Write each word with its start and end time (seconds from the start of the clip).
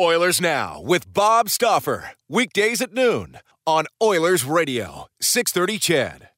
Oilers 0.00 0.40
Now 0.40 0.80
with 0.80 1.12
Bob 1.12 1.50
Stauffer. 1.50 2.12
Weekdays 2.28 2.80
at 2.80 2.94
noon 2.94 3.38
on 3.66 3.84
Oilers 4.02 4.44
Radio, 4.44 5.06
630 5.20 5.78
CHED. 5.78 6.28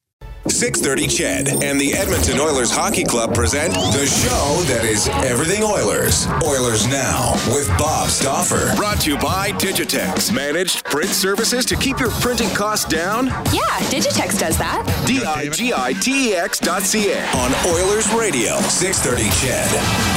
630 0.48 1.06
CHED 1.06 1.62
and 1.64 1.80
the 1.80 1.94
Edmonton 1.94 2.38
Oilers 2.38 2.70
Hockey 2.70 3.04
Club 3.04 3.32
present 3.34 3.72
the 3.72 4.04
show 4.06 4.62
that 4.66 4.84
is 4.84 5.08
everything 5.24 5.62
Oilers. 5.62 6.26
Oilers 6.44 6.86
Now 6.88 7.32
with 7.54 7.68
Bob 7.78 8.08
Stauffer. 8.08 8.74
Brought 8.76 9.00
to 9.02 9.12
you 9.12 9.18
by 9.18 9.52
Digitex. 9.52 10.34
Managed 10.34 10.84
print 10.84 11.08
services 11.10 11.64
to 11.66 11.76
keep 11.76 11.98
your 12.00 12.10
printing 12.10 12.50
costs 12.50 12.84
down? 12.86 13.26
Yeah, 13.26 13.78
Digitex 13.88 14.38
does 14.38 14.58
that. 14.58 14.84
D 15.06 15.24
I 15.24 15.48
G 15.48 15.72
I 15.74 15.92
T 15.94 16.32
E 16.32 16.34
X 16.34 16.58
dot 16.58 16.82
C 16.82 17.12
A. 17.12 17.24
On 17.36 17.54
Oilers 17.72 18.12
Radio, 18.12 18.56
630 18.58 19.30
CHED. 19.30 20.13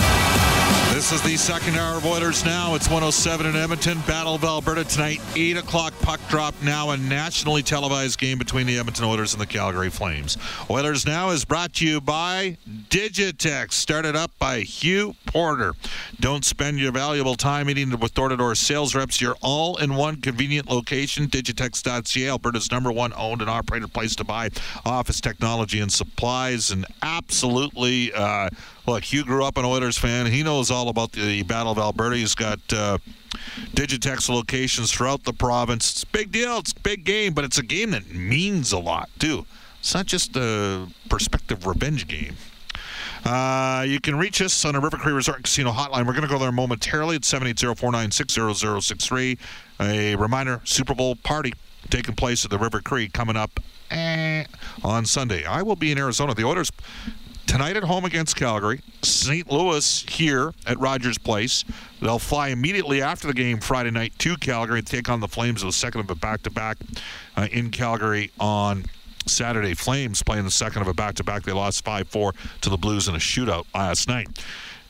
This 1.07 1.23
is 1.23 1.31
the 1.31 1.37
second 1.37 1.77
hour 1.77 1.95
of 1.95 2.05
Oilers 2.05 2.43
Now. 2.43 2.75
It's 2.75 2.87
107 2.87 3.45
in 3.45 3.55
Edmonton. 3.55 3.97
Battle 4.01 4.35
of 4.35 4.43
Alberta 4.43 4.83
tonight, 4.83 5.21
8 5.37 5.55
o'clock 5.55 5.93
puck 6.01 6.19
drop 6.27 6.53
now. 6.61 6.89
A 6.89 6.97
nationally 6.97 7.63
televised 7.63 8.19
game 8.19 8.37
between 8.37 8.67
the 8.67 8.77
Edmonton 8.77 9.05
Oilers 9.05 9.31
and 9.31 9.39
the 9.39 9.45
Calgary 9.45 9.89
Flames. 9.89 10.37
Oilers 10.69 11.05
Now 11.05 11.29
is 11.29 11.45
brought 11.45 11.75
to 11.75 11.87
you 11.87 12.01
by 12.01 12.57
Digitex, 12.89 13.71
started 13.71 14.17
up 14.17 14.31
by 14.37 14.59
Hugh 14.59 15.15
Porter. 15.25 15.75
Don't 16.19 16.43
spend 16.43 16.77
your 16.77 16.91
valuable 16.91 17.35
time 17.35 17.67
meeting 17.67 17.97
with 17.99 18.13
door 18.13 18.27
to 18.27 18.35
door 18.35 18.53
sales 18.53 18.93
reps. 18.93 19.21
You're 19.21 19.37
all 19.41 19.77
in 19.77 19.95
one 19.95 20.19
convenient 20.19 20.69
location. 20.69 21.27
Digitex.ca, 21.27 22.27
Alberta's 22.27 22.69
number 22.69 22.91
one 22.91 23.13
owned 23.13 23.39
and 23.39 23.49
operated 23.49 23.93
place 23.93 24.13
to 24.17 24.25
buy 24.25 24.49
office 24.85 25.21
technology 25.21 25.79
and 25.79 25.89
supplies. 25.89 26.69
And 26.69 26.85
absolutely, 27.01 28.11
uh, 28.11 28.49
look, 28.87 29.03
Hugh 29.03 29.25
grew 29.25 29.43
up 29.43 29.57
an 29.57 29.65
Oilers 29.65 29.97
fan. 29.97 30.27
He 30.27 30.43
knows 30.43 30.71
all 30.71 30.89
about 30.89 31.11
the 31.11 31.43
Battle 31.43 31.71
of 31.71 31.77
Alberta. 31.77 32.15
He's 32.15 32.35
got 32.35 32.59
uh, 32.71 32.97
Digitex 33.75 34.29
locations 34.29 34.91
throughout 34.91 35.23
the 35.23 35.33
province. 35.33 35.91
It's 35.91 36.03
a 36.03 36.07
big 36.07 36.31
deal. 36.31 36.57
It's 36.57 36.71
a 36.71 36.79
big 36.79 37.03
game, 37.03 37.33
but 37.33 37.43
it's 37.43 37.57
a 37.57 37.63
game 37.63 37.91
that 37.91 38.09
means 38.11 38.71
a 38.71 38.79
lot, 38.79 39.09
too. 39.19 39.45
It's 39.79 39.93
not 39.93 40.05
just 40.05 40.35
a 40.35 40.87
perspective 41.09 41.67
revenge 41.67 42.07
game. 42.07 42.35
Uh, 43.25 43.83
you 43.87 43.99
can 43.99 44.17
reach 44.17 44.41
us 44.41 44.63
on 44.63 44.75
a 44.75 44.79
River 44.79 44.97
Cree 44.97 45.11
Resort 45.11 45.43
Casino 45.43 45.71
hotline. 45.71 46.05
We're 46.05 46.13
going 46.13 46.21
to 46.21 46.29
go 46.29 46.39
there 46.39 46.51
momentarily 46.51 47.17
at 47.17 47.23
780-496-0063. 47.23 49.37
A 49.81 50.15
reminder, 50.15 50.61
Super 50.63 50.95
Bowl 50.95 51.15
party 51.15 51.53
taking 51.89 52.15
place 52.15 52.45
at 52.45 52.51
the 52.51 52.57
River 52.57 52.79
Cree 52.81 53.09
coming 53.09 53.35
up 53.35 53.59
eh, 53.91 54.45
on 54.83 55.05
Sunday. 55.05 55.43
I 55.45 55.61
will 55.61 55.75
be 55.75 55.91
in 55.91 55.97
Arizona. 55.97 56.33
The 56.33 56.45
Oilers 56.45 56.71
tonight 57.47 57.75
at 57.77 57.83
home 57.83 58.05
against 58.05 58.35
Calgary. 58.35 58.81
St. 59.01 59.51
Louis 59.51 60.05
here 60.09 60.53
at 60.67 60.77
Rogers 60.79 61.17
Place. 61.17 61.63
They'll 62.01 62.19
fly 62.19 62.49
immediately 62.49 63.01
after 63.01 63.25
the 63.25 63.33
game 63.33 63.59
Friday 63.59 63.89
night 63.89 64.13
to 64.19 64.35
Calgary 64.37 64.79
and 64.79 64.87
take 64.87 65.09
on 65.09 65.19
the 65.21 65.27
Flames 65.27 65.63
of 65.63 65.69
the 65.69 65.73
second 65.73 66.01
of 66.01 66.09
a 66.09 66.15
back-to-back 66.15 66.77
uh, 67.35 67.47
in 67.51 67.71
Calgary 67.71 68.31
on 68.39 68.83
Saturday. 69.25 69.73
Flames 69.73 70.21
playing 70.21 70.43
the 70.43 70.51
second 70.51 70.81
of 70.83 70.87
a 70.87 70.93
back-to-back. 70.93 71.43
They 71.43 71.53
lost 71.53 71.83
5-4 71.83 72.33
to 72.61 72.69
the 72.69 72.77
Blues 72.77 73.07
in 73.07 73.15
a 73.15 73.19
shootout 73.19 73.65
last 73.73 74.07
night. 74.07 74.27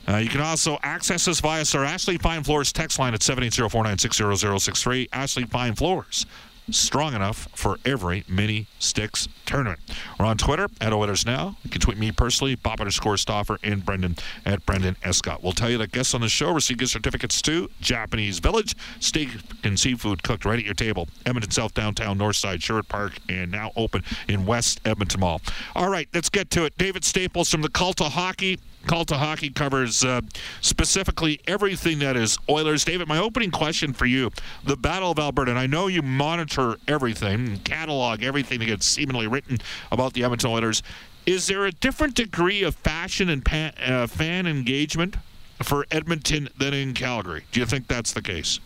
Uh, 0.08 0.16
you 0.16 0.28
can 0.28 0.40
also 0.40 0.78
access 0.82 1.28
us 1.28 1.40
via 1.40 1.64
Sir 1.64 1.84
Ashley 1.84 2.16
Fine 2.16 2.42
Floors 2.42 2.72
text 2.72 2.98
line 2.98 3.14
at 3.14 3.20
780-496-0063. 3.20 5.08
Ashley 5.12 5.44
Fine 5.44 5.74
Floors 5.74 6.26
strong 6.70 7.14
enough 7.14 7.48
for 7.54 7.78
every 7.84 8.24
mini 8.28 8.66
sticks 8.78 9.28
tournament. 9.46 9.80
We're 10.18 10.26
on 10.26 10.36
Twitter 10.36 10.68
at 10.80 10.92
Oilers 10.92 11.24
Now. 11.24 11.56
You 11.62 11.70
can 11.70 11.80
tweet 11.80 11.98
me 11.98 12.12
personally, 12.12 12.54
Bob 12.54 12.80
underscore 12.80 13.16
Stauffer, 13.16 13.58
and 13.62 13.84
Brendan 13.84 14.16
at 14.44 14.64
Brendan 14.66 14.96
Escott. 15.02 15.42
We'll 15.42 15.52
tell 15.52 15.70
you 15.70 15.78
that 15.78 15.92
guests 15.92 16.14
on 16.14 16.20
the 16.20 16.28
show 16.28 16.52
receive 16.52 16.78
gift 16.78 16.92
certificates 16.92 17.40
to 17.42 17.68
Japanese 17.80 18.38
Village, 18.38 18.74
steak 19.00 19.30
and 19.64 19.78
seafood 19.78 20.22
cooked 20.22 20.44
right 20.44 20.58
at 20.58 20.64
your 20.64 20.74
table. 20.74 21.08
Edmonton 21.26 21.50
South 21.50 21.74
Downtown, 21.74 22.18
Northside, 22.18 22.62
Sherwood 22.62 22.88
Park, 22.88 23.18
and 23.28 23.50
now 23.50 23.72
open 23.76 24.02
in 24.28 24.46
West 24.46 24.80
Edmonton 24.84 25.20
Mall. 25.20 25.40
All 25.74 25.88
right, 25.88 26.08
let's 26.12 26.28
get 26.28 26.50
to 26.50 26.64
it. 26.64 26.76
David 26.78 27.04
Staples 27.04 27.50
from 27.50 27.62
the 27.62 27.70
Cult 27.70 28.00
of 28.00 28.12
Hockey. 28.12 28.58
Of 28.90 29.10
Hockey 29.10 29.50
covers 29.50 30.04
uh, 30.04 30.20
specifically 30.60 31.40
everything 31.46 31.98
that 32.00 32.16
is 32.16 32.38
Oilers. 32.48 32.84
David, 32.84 33.06
my 33.06 33.18
opening 33.18 33.50
question 33.50 33.92
for 33.92 34.06
you 34.06 34.30
the 34.64 34.76
Battle 34.76 35.10
of 35.10 35.18
Alberta, 35.18 35.50
and 35.50 35.58
I 35.58 35.66
know 35.66 35.86
you 35.86 36.02
monitor 36.02 36.76
everything, 36.88 37.58
catalog 37.58 38.22
everything 38.22 38.58
that 38.60 38.66
gets 38.66 38.86
seemingly 38.86 39.26
written 39.26 39.58
about 39.92 40.14
the 40.14 40.24
Edmonton 40.24 40.50
Oilers. 40.50 40.82
Is 41.26 41.46
there 41.46 41.66
a 41.66 41.72
different 41.72 42.14
degree 42.14 42.62
of 42.62 42.74
fashion 42.74 43.28
and 43.28 43.46
uh, 43.52 44.06
fan 44.06 44.46
engagement 44.46 45.16
for 45.62 45.86
Edmonton 45.90 46.48
than 46.56 46.72
in 46.72 46.94
Calgary? 46.94 47.44
Do 47.52 47.60
you 47.60 47.66
think 47.66 47.86
that's 47.86 48.12
the 48.12 48.22
case? 48.22 48.60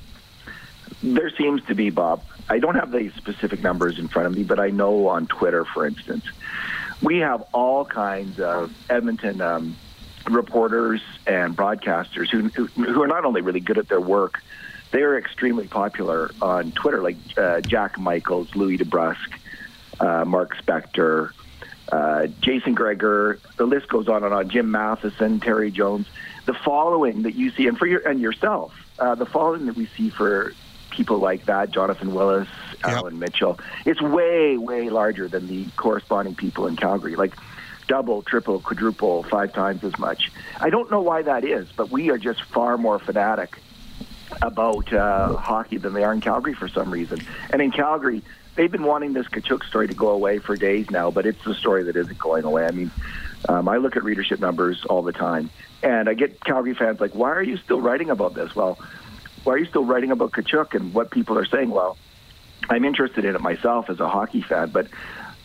There 1.03 1.31
seems 1.37 1.65
to 1.65 1.75
be, 1.75 1.91
Bob. 1.91 2.23
I 2.49 2.59
don't 2.59 2.77
have 2.77 2.93
the 2.93 3.11
specific 3.17 3.63
numbers 3.63 3.99
in 3.99 4.09
front 4.09 4.27
of 4.27 4.37
me, 4.37 4.45
but 4.45 4.61
I 4.61 4.71
know 4.71 5.09
on 5.09 5.27
Twitter, 5.27 5.65
for 5.65 5.87
instance, 5.87 6.25
we 7.03 7.19
have 7.19 7.43
all 7.53 7.85
kinds 7.85 8.39
of 8.39 8.73
Edmonton 8.89 9.41
um, 9.41 9.77
reporters 10.29 11.01
and 11.27 11.57
broadcasters 11.57 12.29
who, 12.31 12.49
who 12.49 12.67
who 12.67 13.03
are 13.03 13.09
not 13.09 13.25
only 13.25 13.41
really 13.41 13.61
good 13.61 13.79
at 13.79 13.89
their 13.89 14.01
work, 14.01 14.43
they 14.91 15.03
are 15.03 15.17
extremely 15.17 15.67
popular 15.67 16.31
on 16.41 16.73
Twitter, 16.73 17.03
like 17.03 17.17
uh, 17.37 17.61
Jack 17.61 17.99
Michaels, 17.99 18.55
Louis 18.55 18.79
DeBrusk, 18.79 19.17
uh, 20.01 20.25
Mark 20.25 20.57
Spector, 20.57 21.31
uh, 21.91 22.27
Jason 22.41 22.75
Gregor. 22.75 23.39
The 23.57 23.65
list 23.67 23.89
goes 23.89 24.09
on 24.09 24.25
and 24.25 24.33
on. 24.35 24.49
Jim 24.49 24.71
Matheson, 24.71 25.41
Terry 25.41 25.71
Jones. 25.71 26.07
The 26.47 26.55
following 26.55 27.23
that 27.23 27.35
you 27.35 27.51
see, 27.51 27.69
and 27.69 27.79
for 27.79 27.87
your 27.87 28.01
and 28.07 28.21
yourself, 28.21 28.75
uh, 28.99 29.15
the 29.15 29.27
following 29.27 29.67
that 29.67 29.77
we 29.77 29.87
see 29.87 30.11
for 30.11 30.53
people 30.91 31.19
like 31.19 31.47
that, 31.47 31.71
Jonathan 31.71 32.13
Willis, 32.15 32.49
Yep. 32.85 32.97
Alan 32.97 33.19
Mitchell, 33.21 33.61
it's 33.87 34.03
way 34.03 34.59
way 34.59 34.91
larger 34.91 35.29
than 35.29 35.47
the 35.47 35.67
corresponding 35.77 36.35
people 36.35 36.67
in 36.67 36.75
Calgary. 36.75 37.15
Like 37.15 37.35
double, 37.89 38.23
triple, 38.23 38.61
quadruple, 38.61 39.23
five 39.25 39.53
times 39.53 39.85
as 39.85 39.99
much. 39.99 40.31
I 40.61 40.71
don't 40.71 40.91
know 40.91 41.01
why 41.01 41.23
that 41.23 41.45
is, 41.45 41.71
but 41.73 41.91
we 41.91 42.11
are 42.11 42.19
just 42.19 42.43
far 42.45 42.79
more 42.79 42.99
fanatic 42.99 43.59
about 44.41 44.93
uh, 44.93 45.37
hockey 45.37 45.77
than 45.77 45.93
they 45.93 46.05
are 46.05 46.13
in 46.13 46.21
Calgary 46.21 46.55
for 46.55 46.69
some 46.69 46.91
reason. 46.91 47.21
And 47.51 47.61
in 47.61 47.71
Calgary, 47.71 48.23
they've 48.55 48.71
been 48.71 48.85
wanting 48.85 49.13
this 49.13 49.27
Tkachuk 49.27 49.65
story 49.65 49.89
to 49.89 49.95
go 49.95 50.09
away 50.09 50.39
for 50.39 50.57
days 50.57 50.91
now, 50.91 51.11
but 51.11 51.27
it's 51.27 51.43
the 51.45 51.55
story 51.55 51.85
that 51.85 51.97
isn't 51.97 52.19
going 52.19 52.45
away. 52.45 52.67
I 52.67 52.71
mean, 52.71 52.91
um, 53.49 53.69
I 53.69 53.77
look 53.77 53.97
at 53.97 54.05
readership 54.05 54.41
numbers 54.41 54.85
all 54.85 55.03
the 55.03 55.13
time, 55.13 55.51
and 55.83 56.09
I 56.09 56.15
get 56.15 56.43
Calgary 56.43 56.75
fans 56.75 57.01
like, 57.01 57.15
"Why 57.15 57.31
are 57.31 57.43
you 57.43 57.57
still 57.57 57.81
writing 57.81 58.11
about 58.11 58.35
this?" 58.35 58.55
Well, 58.55 58.79
why 59.45 59.55
are 59.55 59.59
you 59.59 59.67
still 59.67 59.85
writing 59.85 60.13
about 60.13 60.33
Tkachuk 60.33 60.75
and 60.75 60.95
what 60.95 61.11
people 61.11 61.37
are 61.39 61.45
saying? 61.45 61.71
Well, 61.71 61.99
I'm 62.71 62.85
interested 62.85 63.25
in 63.25 63.35
it 63.35 63.41
myself 63.41 63.91
as 63.91 63.99
a 63.99 64.09
hockey 64.09 64.43
fan, 64.43 64.71
but 64.71 64.87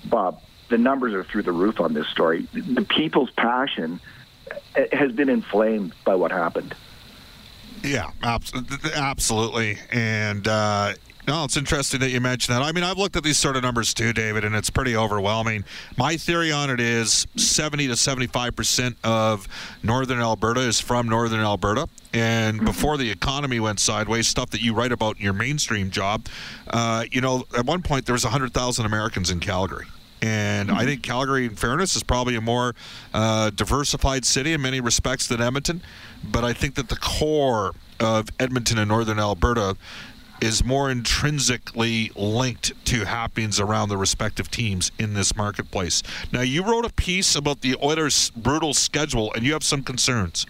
Bob, 0.06 0.42
the 0.70 0.78
numbers 0.78 1.14
are 1.14 1.24
through 1.24 1.44
the 1.44 1.52
roof 1.52 1.80
on 1.80 1.94
this 1.94 2.08
story. 2.08 2.48
The 2.54 2.82
people's 2.84 3.32
passion 3.32 4.00
has 4.92 5.12
been 5.12 5.30
inflamed 5.30 5.94
by 6.06 6.16
what 6.16 6.32
happened. 6.32 6.76
Yeah, 7.84 8.10
abs- 8.24 8.54
absolutely. 8.96 9.78
And 9.92 10.48
uh, 10.48 10.94
No, 11.28 11.44
it's 11.44 11.58
interesting 11.58 12.00
that 12.00 12.10
you 12.10 12.20
mentioned 12.22 12.56
that. 12.56 12.64
I 12.64 12.72
mean, 12.72 12.84
I've 12.84 12.98
looked 12.98 13.16
at 13.18 13.24
these 13.24 13.38
sort 13.38 13.56
of 13.56 13.62
numbers 13.64 13.94
too, 13.94 14.14
David, 14.14 14.44
and 14.46 14.56
it's 14.56 14.70
pretty 14.70 14.96
overwhelming. 14.96 15.64
My 15.98 16.16
theory 16.18 16.52
on 16.52 16.70
it 16.70 16.80
is 16.80 17.28
70 17.36 17.88
to 17.88 17.96
75 17.98 18.56
percent 18.56 18.98
of 19.04 19.48
northern 19.84 20.20
Alberta 20.20 20.62
is 20.62 20.80
from 20.80 21.08
northern 21.10 21.42
Alberta. 21.42 21.88
And 22.14 22.58
Mm-hmm. 22.58 22.66
before 22.66 22.98
the 22.98 23.12
economy 23.12 23.60
went 23.60 23.80
sideways, 23.80 24.28
stuff 24.28 24.50
that 24.52 24.62
you 24.62 24.74
write 24.74 24.92
about 24.94 25.18
in 25.18 25.24
your 25.24 25.34
mainstream 25.34 25.92
job, 25.92 26.26
uh, 26.70 27.04
you 27.12 27.22
know, 27.22 27.44
at 27.56 27.66
one 27.66 27.82
point 27.84 28.06
there 28.06 28.14
was 28.14 28.24
100,000 28.24 28.86
Americans 28.86 29.30
in 29.30 29.40
Calgary. 29.40 29.86
And. 30.22 30.72
I 30.78 30.86
think 30.86 31.02
Calgary, 31.02 31.46
in 31.46 31.56
fairness, 31.56 31.96
is 31.96 32.04
probably 32.04 32.36
a 32.36 32.42
more 32.42 32.76
uh, 33.14 33.50
diversified 33.50 34.26
city 34.26 34.54
in 34.54 34.62
many 34.62 34.80
respects 34.80 35.28
than 35.28 35.42
Edmonton. 35.42 35.82
But 36.24 36.44
I 36.44 36.54
think 36.54 36.76
that 36.76 36.90
the 36.90 36.98
core 36.98 37.74
of 38.00 38.30
Edmonton 38.40 38.78
and 38.78 38.88
Northern 38.90 39.20
Alberta 39.20 39.76
is 40.40 40.64
more 40.64 40.92
intrinsically 40.92 42.12
linked 42.16 42.74
to 42.86 43.06
happenings 43.06 43.60
around 43.60 43.90
the 43.90 43.98
respective 43.98 44.52
teams 44.52 44.92
in 45.00 45.16
this 45.16 45.36
marketplace. 45.36 46.04
Now, 46.32 46.42
you 46.42 46.64
wrote 46.64 46.86
a 46.86 46.94
piece 46.94 47.36
about 47.36 47.62
the 47.62 47.76
Oilers' 47.82 48.30
brutal 48.30 48.76
schedule, 48.76 49.34
and 49.34 49.44
you 49.44 49.54
have 49.54 49.64
some 49.64 49.82
concerns. 49.82 50.46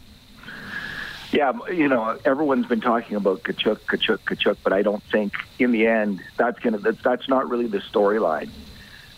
Yeah, 1.31 1.53
you 1.71 1.87
know, 1.87 2.17
everyone's 2.25 2.65
been 2.65 2.81
talking 2.81 3.15
about 3.15 3.43
Tkachuk, 3.43 3.79
Tkachuk, 3.81 4.19
Tkachuk, 4.19 4.57
but 4.63 4.73
I 4.73 4.81
don't 4.81 5.03
think 5.03 5.33
in 5.59 5.71
the 5.71 5.87
end 5.87 6.21
that's 6.37 6.59
gonna 6.59 6.77
that's, 6.77 7.01
that's 7.01 7.29
not 7.29 7.49
really 7.49 7.67
the 7.67 7.79
storyline 7.79 8.49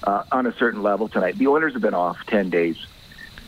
uh, 0.03 0.23
on 0.31 0.45
a 0.45 0.53
certain 0.53 0.83
level 0.83 1.07
tonight. 1.07 1.37
The 1.37 1.47
Oilers 1.47 1.73
have 1.73 1.81
been 1.81 1.93
off 1.93 2.17
ten 2.27 2.49
days. 2.49 2.77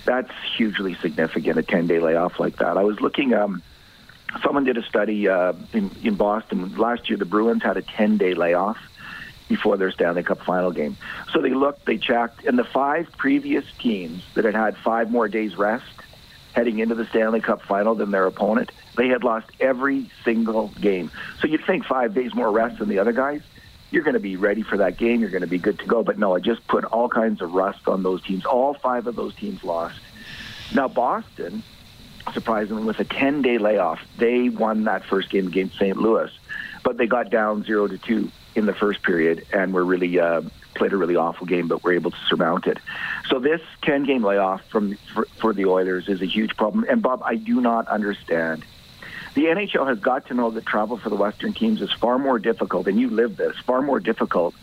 That's 0.05 0.31
hugely 0.57 0.95
significant. 0.95 1.57
A 1.57 1.63
ten 1.63 1.87
day 1.87 1.99
layoff 1.99 2.39
like 2.39 2.57
that. 2.57 2.77
I 2.77 2.83
was 2.83 2.99
looking. 2.99 3.33
Um, 3.33 3.61
someone 4.43 4.63
did 4.63 4.77
a 4.77 4.83
study 4.83 5.27
uh, 5.27 5.53
in 5.73 5.91
in 6.03 6.15
Boston 6.15 6.75
last 6.77 7.09
year. 7.09 7.17
The 7.17 7.25
Bruins 7.25 7.63
had 7.63 7.77
a 7.77 7.81
ten 7.81 8.17
day 8.17 8.33
layoff 8.33 8.77
before 9.47 9.75
their 9.75 9.91
Stanley 9.91 10.23
Cup 10.23 10.41
final 10.43 10.71
game. 10.71 10.95
So 11.33 11.41
they 11.41 11.49
looked, 11.49 11.85
they 11.85 11.97
checked, 11.97 12.45
and 12.45 12.57
the 12.57 12.63
five 12.63 13.11
previous 13.17 13.65
teams 13.79 14.23
that 14.33 14.45
had 14.45 14.55
had 14.55 14.77
five 14.77 15.11
more 15.11 15.27
days 15.27 15.57
rest 15.57 15.83
heading 16.53 16.79
into 16.79 16.95
the 16.95 17.05
Stanley 17.07 17.41
Cup 17.41 17.61
final 17.61 17.95
than 17.95 18.11
their 18.11 18.25
opponent, 18.25 18.71
they 18.95 19.07
had 19.07 19.23
lost 19.23 19.47
every 19.59 20.09
single 20.23 20.69
game. 20.79 21.11
So 21.39 21.47
you'd 21.47 21.65
think 21.65 21.85
five 21.85 22.13
days 22.13 22.33
more 22.33 22.51
rest 22.51 22.79
than 22.79 22.89
the 22.89 22.99
other 22.99 23.11
guys, 23.11 23.41
you're 23.91 24.03
going 24.03 24.15
to 24.15 24.19
be 24.19 24.37
ready 24.37 24.63
for 24.63 24.77
that 24.77 24.97
game. 24.97 25.19
You're 25.19 25.29
going 25.29 25.41
to 25.41 25.47
be 25.47 25.57
good 25.57 25.77
to 25.79 25.85
go. 25.85 26.03
But 26.03 26.17
no, 26.17 26.33
it 26.35 26.43
just 26.43 26.65
put 26.67 26.85
all 26.85 27.09
kinds 27.09 27.41
of 27.41 27.53
rust 27.53 27.87
on 27.87 28.03
those 28.03 28.23
teams. 28.23 28.45
All 28.45 28.73
five 28.73 29.05
of 29.05 29.15
those 29.15 29.35
teams 29.35 29.63
lost. 29.63 29.99
Now, 30.73 30.87
Boston, 30.87 31.61
surprisingly, 32.33 32.83
with 32.83 32.99
a 32.99 33.03
10 33.03 33.41
day 33.41 33.57
layoff, 33.57 33.99
they 34.17 34.49
won 34.49 34.85
that 34.85 35.03
first 35.05 35.29
game 35.29 35.47
against 35.47 35.77
St. 35.77 35.97
Louis, 35.97 36.31
but 36.83 36.97
they 36.97 37.05
got 37.05 37.29
down 37.29 37.63
0 37.63 37.89
to 37.89 37.97
2 37.97 38.31
in 38.55 38.65
the 38.65 38.73
first 38.73 39.03
period 39.03 39.45
and 39.53 39.73
were 39.73 39.83
really 39.83 40.19
uh, 40.19 40.41
played 40.75 40.93
a 40.93 40.97
really 40.97 41.15
awful 41.15 41.45
game, 41.45 41.67
but 41.67 41.83
were 41.83 41.93
able 41.93 42.11
to 42.11 42.17
surmount 42.29 42.67
it. 42.67 42.77
So 43.27 43.39
this 43.39 43.61
10 43.83 44.05
game 44.05 44.23
layoff 44.23 44.63
from 44.69 44.95
for, 45.13 45.27
for 45.37 45.53
the 45.53 45.65
Oilers 45.65 46.07
is 46.07 46.21
a 46.21 46.25
huge 46.25 46.55
problem. 46.55 46.85
And 46.89 47.01
Bob, 47.01 47.21
I 47.23 47.35
do 47.35 47.59
not 47.59 47.87
understand. 47.87 48.65
The 49.33 49.45
NHL 49.45 49.87
has 49.87 49.99
got 49.99 50.27
to 50.27 50.33
know 50.33 50.51
that 50.51 50.65
travel 50.65 50.97
for 50.97 51.09
the 51.09 51.15
Western 51.15 51.53
teams 51.53 51.81
is 51.81 51.91
far 51.93 52.19
more 52.19 52.37
difficult, 52.39 52.87
and 52.87 52.99
you 52.99 53.09
live 53.09 53.37
this, 53.37 53.57
far 53.59 53.81
more 53.81 53.99
difficult 53.99 54.53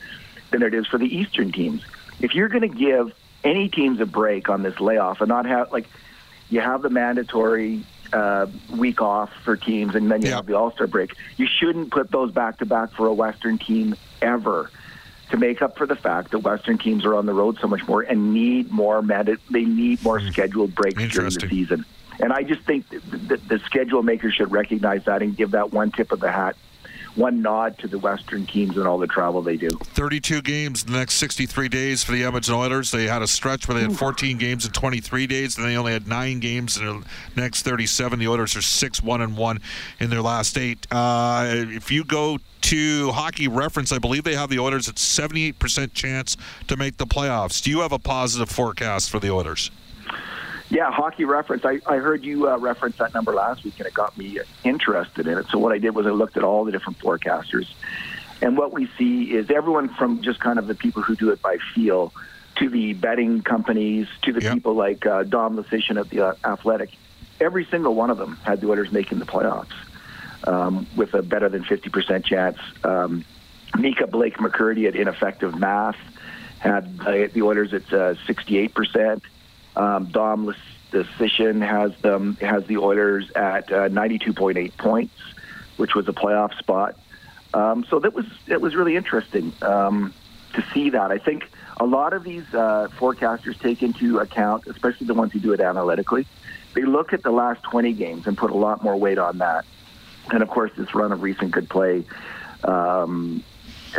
than 0.50 0.62
it 0.62 0.74
is 0.74 0.86
for 0.86 0.98
the 0.98 1.06
Eastern 1.06 1.52
teams. 1.52 1.82
If 2.20 2.34
you're 2.34 2.48
going 2.48 2.68
to 2.70 2.76
give 2.76 3.12
any 3.44 3.68
teams 3.68 4.00
a 4.00 4.06
break 4.06 4.48
on 4.48 4.62
this 4.62 4.78
layoff 4.80 5.20
and 5.20 5.28
not 5.28 5.46
have, 5.46 5.72
like, 5.72 5.86
you 6.50 6.60
have 6.60 6.82
the 6.82 6.90
mandatory 6.90 7.82
uh, 8.12 8.46
week 8.74 9.00
off 9.02 9.30
for 9.44 9.56
teams, 9.56 9.94
and 9.94 10.10
then 10.10 10.22
you 10.22 10.28
Yeah. 10.30 10.36
have 10.36 10.46
the 10.46 10.56
All 10.56 10.70
Star 10.72 10.86
break. 10.86 11.14
You 11.36 11.46
shouldn't 11.46 11.90
put 11.90 12.10
those 12.10 12.32
back 12.32 12.58
to 12.58 12.66
back 12.66 12.90
for 12.92 13.06
a 13.06 13.12
Western 13.14 13.58
team 13.58 13.94
ever. 14.22 14.70
To 15.30 15.36
make 15.36 15.60
up 15.60 15.76
for 15.76 15.86
the 15.86 15.94
fact 15.94 16.30
that 16.30 16.38
Western 16.38 16.78
teams 16.78 17.04
are 17.04 17.14
on 17.14 17.26
the 17.26 17.34
road 17.34 17.58
so 17.60 17.68
much 17.68 17.86
more 17.86 18.00
and 18.00 18.32
need 18.32 18.70
more 18.72 19.02
manda- 19.02 19.36
they 19.50 19.62
need 19.66 20.02
more 20.02 20.20
scheduled 20.20 20.74
breaks 20.74 21.02
during 21.12 21.28
the 21.28 21.48
season. 21.50 21.84
And 22.20 22.32
I 22.32 22.42
just 22.42 22.62
think 22.62 22.88
that 22.88 23.48
the, 23.48 23.58
schedule 23.66 24.02
makers 24.02 24.34
should 24.34 24.50
recognize 24.50 25.04
that 25.04 25.22
and 25.22 25.36
give 25.36 25.52
that 25.52 25.72
one 25.72 25.90
tip 25.90 26.10
of 26.10 26.20
the 26.20 26.32
hat, 26.32 26.56
one 27.14 27.42
nod 27.42 27.78
to 27.78 27.88
the 27.88 27.98
Western 27.98 28.46
teams 28.46 28.76
and 28.76 28.88
all 28.88 28.98
the 28.98 29.06
travel 29.06 29.40
they 29.42 29.56
do. 29.56 29.70
32 29.70 30.42
games 30.42 30.84
in 30.84 30.92
the 30.92 30.98
next 30.98 31.14
63 31.14 31.68
days 31.68 32.02
for 32.02 32.12
the 32.12 32.24
Edmonton 32.24 32.54
Oilers. 32.54 32.90
They 32.90 33.04
had 33.04 33.22
a 33.22 33.26
stretch 33.26 33.68
where 33.68 33.76
they 33.76 33.82
had 33.82 33.96
14 33.96 34.38
games 34.38 34.66
in 34.66 34.72
23 34.72 35.26
days, 35.26 35.56
and 35.56 35.66
they 35.66 35.76
only 35.76 35.92
had 35.92 36.08
nine 36.08 36.40
games 36.40 36.76
in 36.76 36.86
the 36.86 37.06
next 37.36 37.62
37. 37.62 38.18
The 38.18 38.28
Oilers 38.28 38.56
are 38.56 38.62
six 38.62 39.02
one 39.02 39.20
and 39.20 39.36
one 39.36 39.60
in 40.00 40.10
their 40.10 40.22
last 40.22 40.58
eight. 40.58 40.86
Uh, 40.90 41.46
if 41.48 41.92
you 41.92 42.04
go 42.04 42.38
to 42.62 43.10
Hockey 43.12 43.46
Reference, 43.46 43.92
I 43.92 43.98
believe 43.98 44.24
they 44.24 44.34
have 44.34 44.50
the 44.50 44.58
Oilers 44.58 44.88
at 44.88 44.96
78% 44.96 45.92
chance 45.92 46.36
to 46.66 46.76
make 46.76 46.96
the 46.96 47.06
playoffs. 47.06 47.62
Do 47.62 47.70
you 47.70 47.80
have 47.80 47.92
a 47.92 47.98
positive 47.98 48.48
forecast 48.48 49.10
for 49.10 49.20
the 49.20 49.30
Oilers? 49.30 49.70
Yeah, 50.70 50.90
hockey 50.90 51.24
reference. 51.24 51.64
I, 51.64 51.80
I 51.86 51.96
heard 51.96 52.24
you 52.24 52.48
uh, 52.48 52.58
reference 52.58 52.98
that 52.98 53.14
number 53.14 53.32
last 53.34 53.64
week, 53.64 53.74
and 53.78 53.86
it 53.86 53.94
got 53.94 54.16
me 54.18 54.38
interested 54.64 55.26
in 55.26 55.38
it. 55.38 55.46
So 55.50 55.58
what 55.58 55.72
I 55.72 55.78
did 55.78 55.94
was 55.94 56.06
I 56.06 56.10
looked 56.10 56.36
at 56.36 56.44
all 56.44 56.64
the 56.64 56.72
different 56.72 56.98
forecasters, 56.98 57.66
and 58.42 58.56
what 58.56 58.72
we 58.72 58.88
see 58.98 59.24
is 59.24 59.50
everyone 59.50 59.88
from 59.94 60.22
just 60.22 60.40
kind 60.40 60.58
of 60.58 60.66
the 60.66 60.74
people 60.74 61.02
who 61.02 61.16
do 61.16 61.30
it 61.30 61.40
by 61.40 61.56
feel 61.74 62.12
to 62.56 62.68
the 62.68 62.92
betting 62.92 63.40
companies 63.42 64.08
to 64.22 64.32
the 64.32 64.42
Yep. 64.42 64.54
people 64.54 64.74
like 64.74 65.06
uh, 65.06 65.22
Dom 65.22 65.56
Luszczyszyn 65.56 65.98
at 65.98 66.10
the 66.10 66.26
uh, 66.28 66.34
Athletic. 66.44 66.90
Every 67.40 67.64
single 67.70 67.94
one 67.94 68.10
of 68.10 68.18
them 68.18 68.36
had 68.42 68.60
the 68.60 68.68
Oilers 68.68 68.90
making 68.92 69.20
the 69.20 69.26
playoffs 69.26 69.72
um, 70.44 70.86
with 70.96 71.14
a 71.14 71.22
better 71.22 71.48
than 71.48 71.64
50% 71.64 72.24
chance. 72.24 72.58
Um, 72.84 73.24
Micah 73.76 74.06
Blake 74.08 74.36
McCurdy 74.38 74.88
at 74.88 74.96
Ineffective 74.96 75.56
Math 75.56 75.96
had 76.58 76.98
uh, 77.06 77.28
the 77.32 77.42
Oilers 77.42 77.72
at 77.72 77.84
uh, 77.92 78.14
68%. 78.26 79.22
Um, 79.78 80.06
Dom 80.06 80.52
Luszczyszyn 80.92 81.64
has 81.66 81.96
them 82.02 82.36
has 82.40 82.66
the 82.66 82.78
Oilers 82.78 83.30
at 83.30 83.72
uh, 83.72 83.88
92.8 83.88 84.76
points, 84.76 85.14
which 85.76 85.94
was 85.94 86.08
a 86.08 86.12
playoff 86.12 86.56
spot. 86.58 86.96
Um, 87.54 87.84
so 87.88 88.00
that 88.00 88.12
was 88.12 88.26
it 88.48 88.60
was 88.60 88.74
really 88.74 88.96
interesting 88.96 89.52
um, 89.62 90.12
to 90.54 90.64
see 90.74 90.90
that. 90.90 91.12
I 91.12 91.18
think 91.18 91.48
a 91.78 91.86
lot 91.86 92.12
of 92.12 92.24
these 92.24 92.44
uh, 92.52 92.88
forecasters 92.98 93.58
take 93.60 93.82
into 93.82 94.18
account, 94.18 94.66
especially 94.66 95.06
the 95.06 95.14
ones 95.14 95.32
who 95.32 95.38
do 95.38 95.52
it 95.52 95.60
analytically. 95.60 96.26
They 96.74 96.82
look 96.82 97.12
at 97.12 97.22
the 97.22 97.30
last 97.30 97.62
20 97.62 97.92
games 97.92 98.26
and 98.26 98.36
put 98.36 98.50
a 98.50 98.56
lot 98.56 98.82
more 98.82 98.96
weight 98.96 99.18
on 99.18 99.38
that. 99.38 99.64
And 100.30 100.42
of 100.42 100.48
course, 100.48 100.72
this 100.76 100.94
run 100.94 101.12
of 101.12 101.22
recent 101.22 101.52
good 101.52 101.70
play 101.70 102.04
um, 102.64 103.42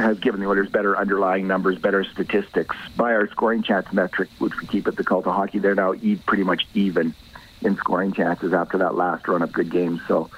has 0.02 0.20
given 0.20 0.40
the 0.40 0.48
Oilers 0.48 0.70
better 0.70 0.98
underlying 0.98 1.48
numbers, 1.48 1.78
better 1.78 2.04
statistics. 2.04 2.76
By 2.96 3.14
our 3.14 3.30
scoring 3.30 3.64
chance 3.64 3.88
metric, 3.92 4.30
which 4.40 4.54
we 4.60 4.68
keep 4.68 4.88
at 4.88 4.96
the 4.96 5.04
Cult 5.04 5.28
of 5.28 5.34
Hockey, 5.34 5.60
they're 5.60 5.76
now 5.76 5.94
pretty 6.26 6.44
much 6.44 6.64
even 6.74 7.14
in 7.62 7.76
scoring 7.78 8.14
chances 8.14 8.54
after 8.54 8.78
that 8.80 8.96
last 8.96 9.28
run 9.28 9.42
of 9.42 9.52
good 9.52 9.72
games. 9.72 10.00
So, 10.08 10.30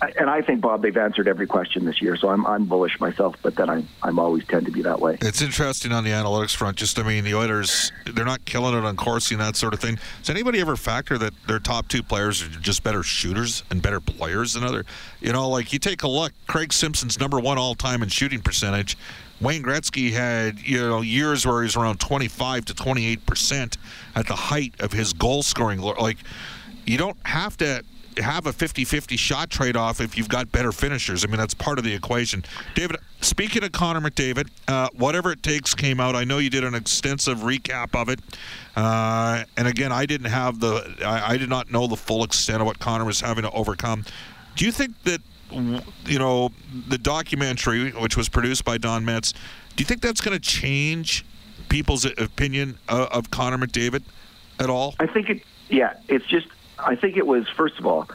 and 0.00 0.30
I 0.30 0.42
think 0.42 0.60
Bob, 0.60 0.82
they've 0.82 0.96
answered 0.96 1.28
every 1.28 1.46
question 1.46 1.84
this 1.84 2.00
year. 2.00 2.16
So 2.16 2.28
I'm 2.28 2.46
I'm 2.46 2.66
bullish 2.66 3.00
myself, 3.00 3.36
but 3.42 3.56
then 3.56 3.68
I 3.68 3.82
I'm 4.02 4.18
always 4.18 4.46
tend 4.46 4.66
to 4.66 4.72
be 4.72 4.82
that 4.82 5.00
way. 5.00 5.18
It's 5.20 5.42
interesting 5.42 5.92
on 5.92 6.04
the 6.04 6.10
analytics 6.10 6.54
front. 6.54 6.76
Just, 6.76 6.98
I 6.98 7.02
mean, 7.02 7.24
the 7.24 7.34
Oilers, 7.34 7.90
they're 8.06 8.24
not 8.24 8.44
killing 8.44 8.76
it 8.76 8.84
on 8.84 8.96
Corsi 8.96 9.34
and 9.34 9.42
that 9.42 9.56
sort 9.56 9.74
of 9.74 9.80
thing. 9.80 9.98
Does 10.20 10.30
anybody 10.30 10.60
ever 10.60 10.76
factor 10.76 11.18
that 11.18 11.34
their 11.46 11.58
top 11.58 11.88
two 11.88 12.02
players 12.02 12.42
are 12.42 12.48
just 12.48 12.82
better 12.82 13.02
shooters 13.02 13.64
and 13.70 13.82
better 13.82 14.00
players 14.00 14.54
than 14.54 14.64
other? 14.64 14.84
You 15.20 15.32
know, 15.32 15.48
like 15.48 15.72
you 15.72 15.78
take 15.78 16.02
a 16.02 16.08
look, 16.08 16.32
Craig 16.46 16.72
Simpson's 16.72 17.18
number 17.18 17.40
one 17.40 17.58
all 17.58 17.74
time 17.74 18.02
in 18.02 18.08
shooting 18.08 18.40
percentage. 18.40 18.96
Wayne 19.40 19.62
Gretzky 19.62 20.12
had, 20.12 20.58
you 20.60 20.78
know, 20.78 21.00
years 21.00 21.46
where 21.46 21.60
he 21.60 21.66
was 21.66 21.76
around 21.76 22.00
25 22.00 22.64
to 22.66 22.74
28 22.74 23.26
percent 23.26 23.76
at 24.14 24.26
the 24.26 24.34
height 24.34 24.74
of 24.80 24.92
his 24.92 25.12
goal 25.12 25.42
scoring. 25.42 25.80
Like, 25.80 26.18
you 26.86 26.98
don't 26.98 27.16
have 27.24 27.56
to 27.58 27.84
have 28.18 28.46
a 28.46 28.52
50-50 28.52 29.18
shot 29.18 29.50
trade-off 29.50 30.00
if 30.00 30.16
you've 30.16 30.28
got 30.28 30.50
better 30.52 30.72
finishers. 30.72 31.24
I 31.24 31.28
mean, 31.28 31.36
that's 31.36 31.54
part 31.54 31.78
of 31.78 31.84
the 31.84 31.94
equation. 31.94 32.44
David, 32.74 32.96
speaking 33.20 33.64
of 33.64 33.72
Connor 33.72 34.00
McDavid, 34.00 34.48
uh, 34.66 34.88
whatever 34.96 35.32
it 35.32 35.42
takes 35.42 35.74
came 35.74 36.00
out. 36.00 36.14
I 36.14 36.24
know 36.24 36.38
you 36.38 36.50
did 36.50 36.64
an 36.64 36.74
extensive 36.74 37.38
recap 37.38 38.00
of 38.00 38.08
it, 38.08 38.20
uh, 38.76 39.44
and 39.56 39.68
again, 39.68 39.92
I 39.92 40.06
didn't 40.06 40.30
have 40.30 40.60
the, 40.60 40.96
I, 41.04 41.34
I 41.34 41.36
did 41.36 41.48
not 41.48 41.70
know 41.70 41.86
the 41.86 41.96
full 41.96 42.24
extent 42.24 42.60
of 42.60 42.66
what 42.66 42.78
Connor 42.78 43.04
was 43.04 43.20
having 43.20 43.44
to 43.44 43.50
overcome. 43.50 44.04
Do 44.56 44.64
you 44.64 44.72
think 44.72 45.00
that, 45.04 45.20
you 45.50 46.18
know, 46.18 46.50
the 46.88 46.98
documentary, 46.98 47.90
which 47.92 48.16
was 48.16 48.28
produced 48.28 48.64
by 48.64 48.78
Don 48.78 49.04
Metz, 49.04 49.32
do 49.32 49.82
you 49.82 49.84
think 49.84 50.00
that's 50.00 50.20
going 50.20 50.36
to 50.36 50.40
change 50.40 51.24
people's 51.68 52.04
opinion 52.04 52.78
of, 52.88 53.08
of 53.08 53.30
Connor 53.30 53.58
McDavid 53.58 54.02
at 54.58 54.68
all? 54.68 54.94
I 54.98 55.06
think 55.06 55.30
it. 55.30 55.42
Yeah, 55.68 55.94
it's 56.08 56.26
just. 56.26 56.48
I 56.78 56.94
think 56.94 57.16
it 57.16 57.26
was 57.26 57.48
first 57.48 57.78
of 57.78 57.86
all, 57.86 58.08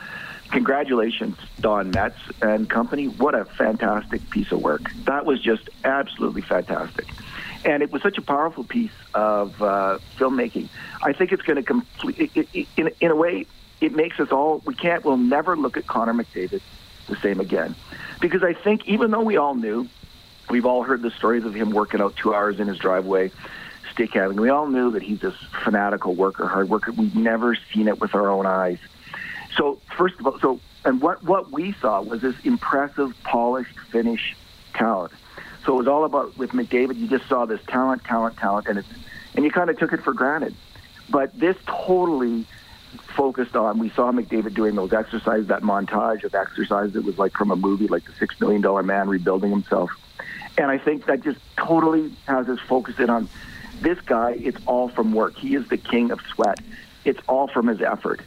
congratulations, 0.52 1.38
Don 1.60 1.92
Metz 1.92 2.18
and 2.42 2.70
company. 2.70 3.08
What 3.08 3.36
a 3.36 3.46
fantastic 3.46 4.30
piece 4.30 4.52
of 4.52 4.62
work. 4.62 4.92
That 5.06 5.26
was 5.26 5.42
just 5.42 5.70
absolutely 5.84 6.42
fantastic, 6.42 7.08
and 7.66 7.84
it 7.84 7.92
was 7.92 8.02
such 8.02 8.18
a 8.18 8.22
powerful 8.22 8.64
piece 8.64 8.92
of 9.14 9.62
uh, 9.62 10.00
filmmaking. 10.18 10.70
I 11.02 11.14
think 11.14 11.32
it's 11.32 11.44
going 11.44 11.58
to 11.58 11.64
complete. 11.64 12.32
In 12.78 12.92
in 13.00 13.12
a 13.12 13.16
way, 13.16 13.46
it 13.82 13.96
makes 13.96 14.20
us 14.20 14.32
all. 14.32 14.62
We 14.66 14.76
can't. 14.76 15.04
We'll 15.04 15.18
never 15.18 15.58
look 15.58 15.78
at 15.78 15.88
Connor 15.88 16.14
McDavid 16.14 16.62
the 17.08 17.16
same 17.18 17.40
again, 17.40 17.76
because 18.22 18.44
I 18.44 18.54
think 18.54 18.88
even 18.88 19.12
though 19.12 19.22
we 19.22 19.38
all 19.38 19.56
knew 19.56 19.88
we've 20.50 20.66
all 20.66 20.84
heard 20.84 21.02
the 21.02 21.12
stories 21.12 21.46
of 21.46 21.54
him 21.54 21.72
working 21.72 22.02
out 22.02 22.16
two 22.16 22.34
hours 22.34 22.60
in 22.60 22.68
his 22.68 22.78
driveway, 22.78 23.32
stick 23.94 24.14
handling. 24.14 24.42
We 24.42 24.50
all 24.50 24.68
knew 24.68 24.92
that 24.92 25.04
he's 25.04 25.20
this 25.20 25.36
fanatical 25.64 26.14
worker, 26.14 26.48
hard 26.48 26.70
worker. 26.70 26.92
We've 26.92 27.16
never 27.16 27.56
seen 27.74 27.88
it 27.88 28.00
with 28.00 28.14
our 28.16 28.30
own 28.30 28.46
eyes. 28.46 28.80
So 29.56 29.80
first 29.96 30.20
of 30.20 30.28
all, 30.28 30.40
so 30.40 30.60
and 30.84 31.02
what 31.02 31.24
what 31.24 31.52
we 31.52 31.74
saw 31.74 32.02
was 32.02 32.22
this 32.22 32.36
impressive, 32.44 33.16
polished, 33.24 33.78
finished 33.92 34.36
talent. 34.74 35.14
So 35.66 35.74
it 35.74 35.78
was 35.78 35.88
all 35.88 36.04
about 36.04 36.38
with 36.38 36.52
McDavid. 36.52 36.98
You 36.98 37.08
just 37.08 37.28
saw 37.28 37.46
this 37.46 37.62
talent, 37.68 38.04
talent, 38.04 38.38
talent, 38.38 38.68
and 38.68 38.80
it's 38.80 38.88
and 39.36 39.46
you 39.46 39.52
kind 39.52 39.70
of 39.70 39.78
took 39.78 39.94
it 39.94 40.04
for 40.04 40.14
granted. 40.14 40.56
But 41.10 41.38
this 41.40 41.56
totally 41.66 42.46
focused 43.16 43.56
on. 43.56 43.80
We 43.80 43.90
saw 43.90 44.12
McDavid 44.12 44.54
doing 44.54 44.76
those 44.76 44.94
exercises, 44.94 45.48
that 45.48 45.62
montage 45.62 46.24
of 46.24 46.36
exercises. 46.36 46.96
It 46.96 47.04
was 47.04 47.18
like 47.18 47.34
from 47.34 47.52
a 47.52 47.56
movie, 47.56 47.88
like 47.88 48.06
the 48.06 48.14
Six 48.14 48.40
Million 48.40 48.62
Dollar 48.62 48.84
Man 48.84 49.08
rebuilding 49.08 49.52
himself. 49.52 49.92
And 50.58 50.70
I 50.70 50.78
think 50.78 51.06
that 51.06 51.22
just 51.22 51.40
totally 51.58 52.12
has 52.28 52.48
us 52.48 52.60
focused 52.60 53.00
in 53.00 53.10
on 53.10 53.28
this 53.84 54.00
guy. 54.02 54.32
It's 54.32 54.58
all 54.66 54.90
from 54.90 55.14
work. 55.14 55.36
He 55.36 55.56
is 55.56 55.68
the 55.68 55.78
king 55.78 56.12
of 56.12 56.20
sweat. 56.34 56.60
It's 57.06 57.20
all 57.28 57.48
from 57.48 57.68
his 57.68 57.82
effort. 57.82 58.22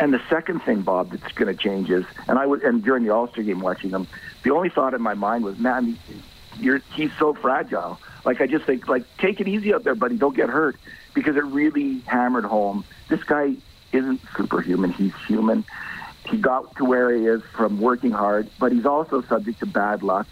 And 0.00 0.12
the 0.12 0.20
second 0.28 0.60
thing, 0.60 0.82
Bob, 0.82 1.10
that's 1.10 1.32
going 1.32 1.54
to 1.54 1.60
change 1.60 1.90
is, 1.90 2.04
and 2.28 2.38
I 2.38 2.46
was, 2.46 2.62
and 2.62 2.82
during 2.82 3.04
the 3.04 3.10
All 3.10 3.28
Star 3.28 3.42
game 3.42 3.60
watching 3.60 3.90
him, 3.90 4.06
the 4.42 4.50
only 4.50 4.68
thought 4.68 4.94
in 4.94 5.02
my 5.02 5.14
mind 5.14 5.44
was, 5.44 5.58
man, 5.58 5.98
you're, 6.58 6.78
he's 6.94 7.10
so 7.18 7.34
fragile. 7.34 7.98
Like 8.24 8.40
I 8.40 8.46
just 8.46 8.64
think, 8.64 8.88
like 8.88 9.04
take 9.18 9.40
it 9.40 9.48
easy 9.48 9.74
out 9.74 9.84
there, 9.84 9.94
buddy. 9.94 10.16
Don't 10.16 10.36
get 10.36 10.48
hurt, 10.48 10.76
because 11.14 11.36
it 11.36 11.44
really 11.44 12.00
hammered 12.00 12.44
home. 12.44 12.84
This 13.08 13.22
guy 13.24 13.54
isn't 13.92 14.20
superhuman. 14.36 14.92
He's 14.92 15.14
human. 15.26 15.64
He 16.28 16.36
got 16.36 16.76
to 16.76 16.84
where 16.84 17.14
he 17.14 17.26
is 17.26 17.42
from 17.56 17.80
working 17.80 18.12
hard, 18.12 18.48
but 18.58 18.72
he's 18.72 18.86
also 18.86 19.22
subject 19.22 19.60
to 19.60 19.66
bad 19.66 20.02
luck 20.02 20.28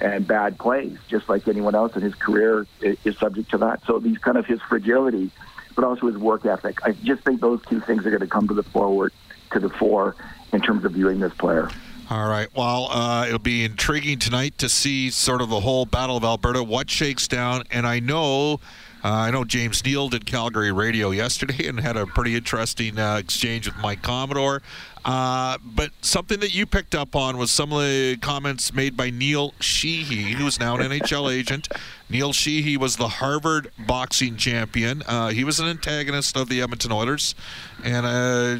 and 0.00 0.26
bad 0.26 0.58
plays, 0.58 0.98
just 1.08 1.28
like 1.28 1.48
anyone 1.48 1.74
else 1.74 1.96
in 1.96 2.02
his 2.02 2.14
career 2.14 2.66
is 2.80 3.16
subject 3.18 3.50
to 3.50 3.58
that. 3.58 3.84
So 3.86 3.98
these 3.98 4.18
kind 4.18 4.36
of 4.36 4.46
his 4.46 4.60
fragility, 4.62 5.30
but 5.74 5.84
also 5.84 6.06
his 6.06 6.18
work 6.18 6.44
ethic. 6.44 6.78
I 6.84 6.92
just 6.92 7.22
think 7.22 7.40
those 7.40 7.60
two 7.68 7.80
things 7.80 8.04
are 8.06 8.10
going 8.10 8.20
to 8.20 8.26
come 8.26 8.48
to 8.48 8.54
the 8.54 8.62
forward, 8.62 9.12
to 9.52 9.60
the 9.60 9.70
fore 9.70 10.16
in 10.52 10.60
terms 10.60 10.84
of 10.84 10.92
viewing 10.92 11.20
this 11.20 11.34
player. 11.34 11.70
All 12.08 12.28
right. 12.28 12.48
Well, 12.54 12.88
uh, 12.92 13.26
it'll 13.26 13.40
be 13.40 13.64
intriguing 13.64 14.20
tonight 14.20 14.58
to 14.58 14.68
see 14.68 15.10
sort 15.10 15.40
of 15.40 15.48
the 15.48 15.60
whole 15.60 15.86
Battle 15.86 16.16
of 16.16 16.22
Alberta, 16.22 16.62
what 16.62 16.88
shakes 16.88 17.26
down. 17.26 17.64
And 17.72 17.84
I 17.84 17.98
know, 17.98 18.60
uh, 19.02 19.10
I 19.10 19.32
know 19.32 19.42
James 19.44 19.84
Neal 19.84 20.08
did 20.08 20.24
Calgary 20.24 20.70
radio 20.70 21.10
yesterday 21.10 21.66
and 21.66 21.80
had 21.80 21.96
a 21.96 22.06
pretty 22.06 22.36
interesting 22.36 22.96
uh, 22.96 23.16
exchange 23.16 23.66
with 23.66 23.76
Mike 23.78 24.02
Commodore. 24.02 24.62
Uh, 25.06 25.56
but 25.64 25.92
something 26.00 26.40
that 26.40 26.52
you 26.52 26.66
picked 26.66 26.92
up 26.92 27.14
on 27.14 27.38
was 27.38 27.52
some 27.52 27.72
of 27.72 27.80
the 27.80 28.16
comments 28.20 28.74
made 28.74 28.96
by 28.96 29.08
Neil 29.08 29.54
Sheehy, 29.60 30.32
who's 30.32 30.58
now 30.58 30.76
an 30.76 30.90
NHL 30.90 31.32
agent. 31.32 31.68
Neil 32.10 32.32
Sheehy 32.32 32.76
was 32.76 32.96
the 32.96 33.06
Harvard 33.06 33.70
boxing 33.78 34.36
champion. 34.36 35.04
Uh, 35.06 35.28
he 35.28 35.44
was 35.44 35.60
an 35.60 35.68
antagonist 35.68 36.36
of 36.36 36.48
the 36.48 36.60
Edmonton 36.60 36.90
Oilers, 36.90 37.36
and 37.84 38.04
uh, 38.04 38.56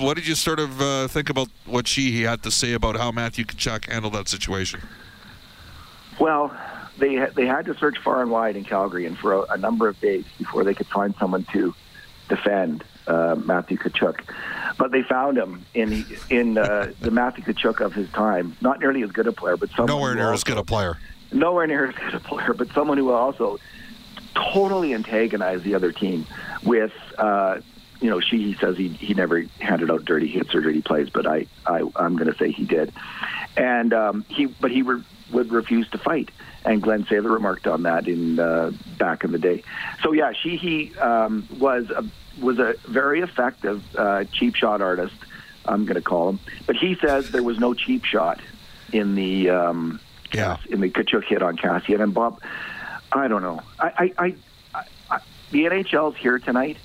what 0.00 0.16
did 0.16 0.28
you 0.28 0.36
sort 0.36 0.60
of 0.60 0.80
uh, 0.80 1.08
think 1.08 1.30
about 1.30 1.48
what 1.66 1.88
Sheehy 1.88 2.22
had 2.22 2.44
to 2.44 2.50
say 2.52 2.74
about 2.74 2.96
how 2.96 3.10
Matthew 3.10 3.44
Tkachuk 3.44 3.90
handled 3.90 4.14
that 4.14 4.28
situation? 4.28 4.80
Well, 6.20 6.56
they 6.98 7.26
they 7.34 7.46
had 7.46 7.64
to 7.64 7.76
search 7.76 7.98
far 7.98 8.22
and 8.22 8.30
wide 8.30 8.56
in 8.56 8.64
Calgary 8.64 9.04
and 9.06 9.18
for 9.18 9.32
a, 9.32 9.40
a 9.54 9.56
number 9.56 9.88
of 9.88 10.00
days 10.00 10.24
before 10.38 10.62
they 10.62 10.74
could 10.74 10.86
find 10.86 11.12
someone 11.18 11.44
to 11.52 11.74
defend 12.28 12.84
uh, 13.08 13.36
Matthew 13.44 13.78
Tkachuk. 13.78 14.20
But 14.78 14.92
they 14.92 15.02
found 15.02 15.36
him 15.36 15.64
in 15.74 16.04
in 16.30 16.58
uh, 16.58 16.92
the 17.00 17.10
Matthew 17.10 17.44
Tkachuk 17.44 17.80
of 17.80 17.92
his 17.94 18.08
time. 18.10 18.56
Not 18.60 18.78
nearly 18.80 19.02
as 19.02 19.10
good 19.10 19.26
a 19.26 19.32
player, 19.32 19.56
but 19.56 19.70
someone 19.70 19.86
nowhere 19.86 20.14
near 20.14 20.24
also, 20.24 20.34
as 20.34 20.44
good 20.44 20.58
a 20.58 20.64
player. 20.64 20.98
Nowhere 21.32 21.66
near 21.66 21.86
as 21.86 21.94
good 21.94 22.14
a 22.14 22.20
player, 22.20 22.54
but 22.54 22.68
someone 22.72 22.98
who 22.98 23.06
will 23.06 23.14
also 23.14 23.58
totally 24.34 24.94
antagonized 24.94 25.64
the 25.64 25.74
other 25.74 25.90
team 25.90 26.26
with 26.62 26.92
uh, 27.18 27.60
you 28.00 28.10
know, 28.10 28.20
she 28.20 28.56
says 28.60 28.76
he 28.76 28.88
he 28.88 29.14
never 29.14 29.44
handed 29.60 29.90
out 29.90 30.04
dirty 30.04 30.28
hits 30.28 30.54
or 30.54 30.60
dirty 30.60 30.82
plays, 30.82 31.10
but 31.10 31.26
I, 31.26 31.46
I 31.66 31.82
I'm 31.96 32.16
going 32.16 32.30
to 32.30 32.38
say 32.38 32.52
he 32.52 32.64
did, 32.64 32.92
and 33.56 33.92
um, 33.92 34.24
he 34.28 34.46
but 34.46 34.70
he 34.70 34.82
re- 34.82 35.02
would 35.32 35.50
refuse 35.50 35.88
to 35.90 35.98
fight, 35.98 36.30
and 36.64 36.82
Glen 36.82 37.04
Sather 37.04 37.30
remarked 37.30 37.66
on 37.66 37.82
that 37.82 38.06
in 38.06 38.38
uh, 38.38 38.72
back 38.98 39.24
in 39.24 39.32
the 39.32 39.38
day. 39.38 39.64
So 40.02 40.12
yeah, 40.12 40.32
she 40.32 40.56
he 40.56 40.96
um, 40.98 41.48
was 41.58 41.90
a 41.90 42.04
was 42.40 42.58
a 42.58 42.74
very 42.86 43.20
effective 43.20 43.82
uh, 43.96 44.24
cheap 44.32 44.54
shot 44.54 44.80
artist. 44.80 45.16
I'm 45.64 45.84
going 45.84 45.96
to 45.96 46.02
call 46.02 46.30
him, 46.30 46.40
but 46.66 46.76
he 46.76 46.96
says 47.04 47.30
there 47.30 47.42
was 47.42 47.58
no 47.58 47.74
cheap 47.74 48.04
shot 48.04 48.40
in 48.92 49.16
the 49.16 49.50
um, 49.50 50.00
yeah 50.32 50.58
in 50.70 50.80
the 50.80 50.88
Tkachuk 50.88 51.24
hit 51.24 51.42
on 51.42 51.56
Kassian 51.56 52.00
and 52.00 52.14
Bob. 52.14 52.40
I 53.10 53.26
don't 53.26 53.42
know. 53.42 53.62
I, 53.78 54.12
I, 54.18 54.34
I, 54.74 54.84
I 55.10 55.20
the 55.50 55.64
NHL's 55.64 56.16
here 56.16 56.38
tonight 56.38 56.76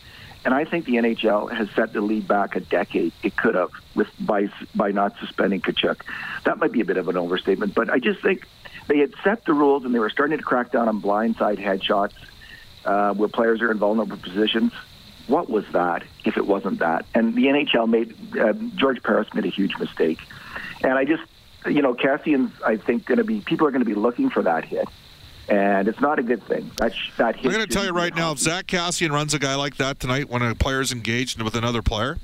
and 0.46 0.54
I 0.54 0.66
think 0.66 0.86
the 0.86 0.96
NHL 0.96 1.52
has 1.52 1.70
set 1.72 1.94
the 1.94 2.02
lead 2.02 2.28
back 2.28 2.56
a 2.56 2.60
decade. 2.60 3.14
It 3.24 3.36
could 3.38 3.56
have 3.56 3.72
with 3.96 4.08
by 4.20 4.50
by 4.76 4.92
not 4.92 5.16
suspending 5.20 5.62
Tkachuk. 5.62 6.02
That 6.44 6.58
might 6.58 6.72
be 6.72 6.82
a 6.82 6.86
bit 6.86 6.98
of 6.98 7.08
an 7.08 7.18
overstatement, 7.18 7.74
but 7.74 7.90
I 7.90 8.00
just 8.00 8.22
think 8.22 8.48
they 8.88 9.00
had 9.00 9.14
set 9.24 9.46
the 9.46 9.54
rules 9.54 9.86
and 9.86 9.96
they 9.96 10.00
were 10.00 10.10
starting 10.10 10.38
to 10.38 10.44
crack 10.44 10.72
down 10.72 10.90
on 10.90 11.02
blindside 11.02 11.58
headshots 11.58 12.14
uh, 12.86 13.14
where 13.14 13.30
players 13.30 13.62
are 13.62 13.72
in 13.72 13.78
vulnerable 13.78 14.18
positions. 14.18 14.74
What 15.28 15.50
was 15.50 15.64
that 15.72 16.04
if 16.26 16.36
it 16.36 16.46
wasn't 16.46 16.80
that? 16.80 17.06
And 17.16 17.34
the 17.36 17.46
NHL 17.46 17.88
made 17.88 18.38
uh, 18.38 18.54
George 18.76 19.02
Parros 19.02 19.34
made 19.34 19.46
a 19.46 19.50
huge 19.50 19.78
mistake, 19.78 20.20
and 20.82 20.94
I 20.94 21.06
just 21.06 21.24
you 21.66 21.82
know 21.82 21.94
Kassian's 21.94 22.52
I 22.66 22.76
think 22.76 23.06
going 23.06 23.20
to 23.20 23.24
be 23.24 23.40
people 23.40 23.66
are 23.66 23.72
going 23.72 23.84
to 23.84 23.90
be 23.90 23.96
looking 23.96 24.30
for 24.30 24.44
that 24.44 24.66
hit 24.66 24.88
and 25.50 25.88
it's 25.88 26.00
not 26.00 26.20
a 26.20 26.24
good 26.24 26.44
thing. 26.44 26.72
That 26.78 26.94
that 27.18 27.36
I'm 27.38 27.44
going 27.44 27.60
to 27.60 27.68
tell 27.68 27.86
you 27.86 27.92
right 27.92 28.16
now, 28.16 28.32
if 28.32 28.40
Zack 28.40 28.68
Kassian 28.68 29.12
runs 29.12 29.34
a 29.34 29.40
guy 29.40 29.56
like 29.56 29.78
that 29.78 30.00
tonight 30.00 30.30
when 30.30 30.42
a 30.42 30.56
player 30.56 30.82
is 30.82 30.92
engaged 30.92 31.42
with 31.42 31.56
another 31.56 31.82
player, 31.82 32.18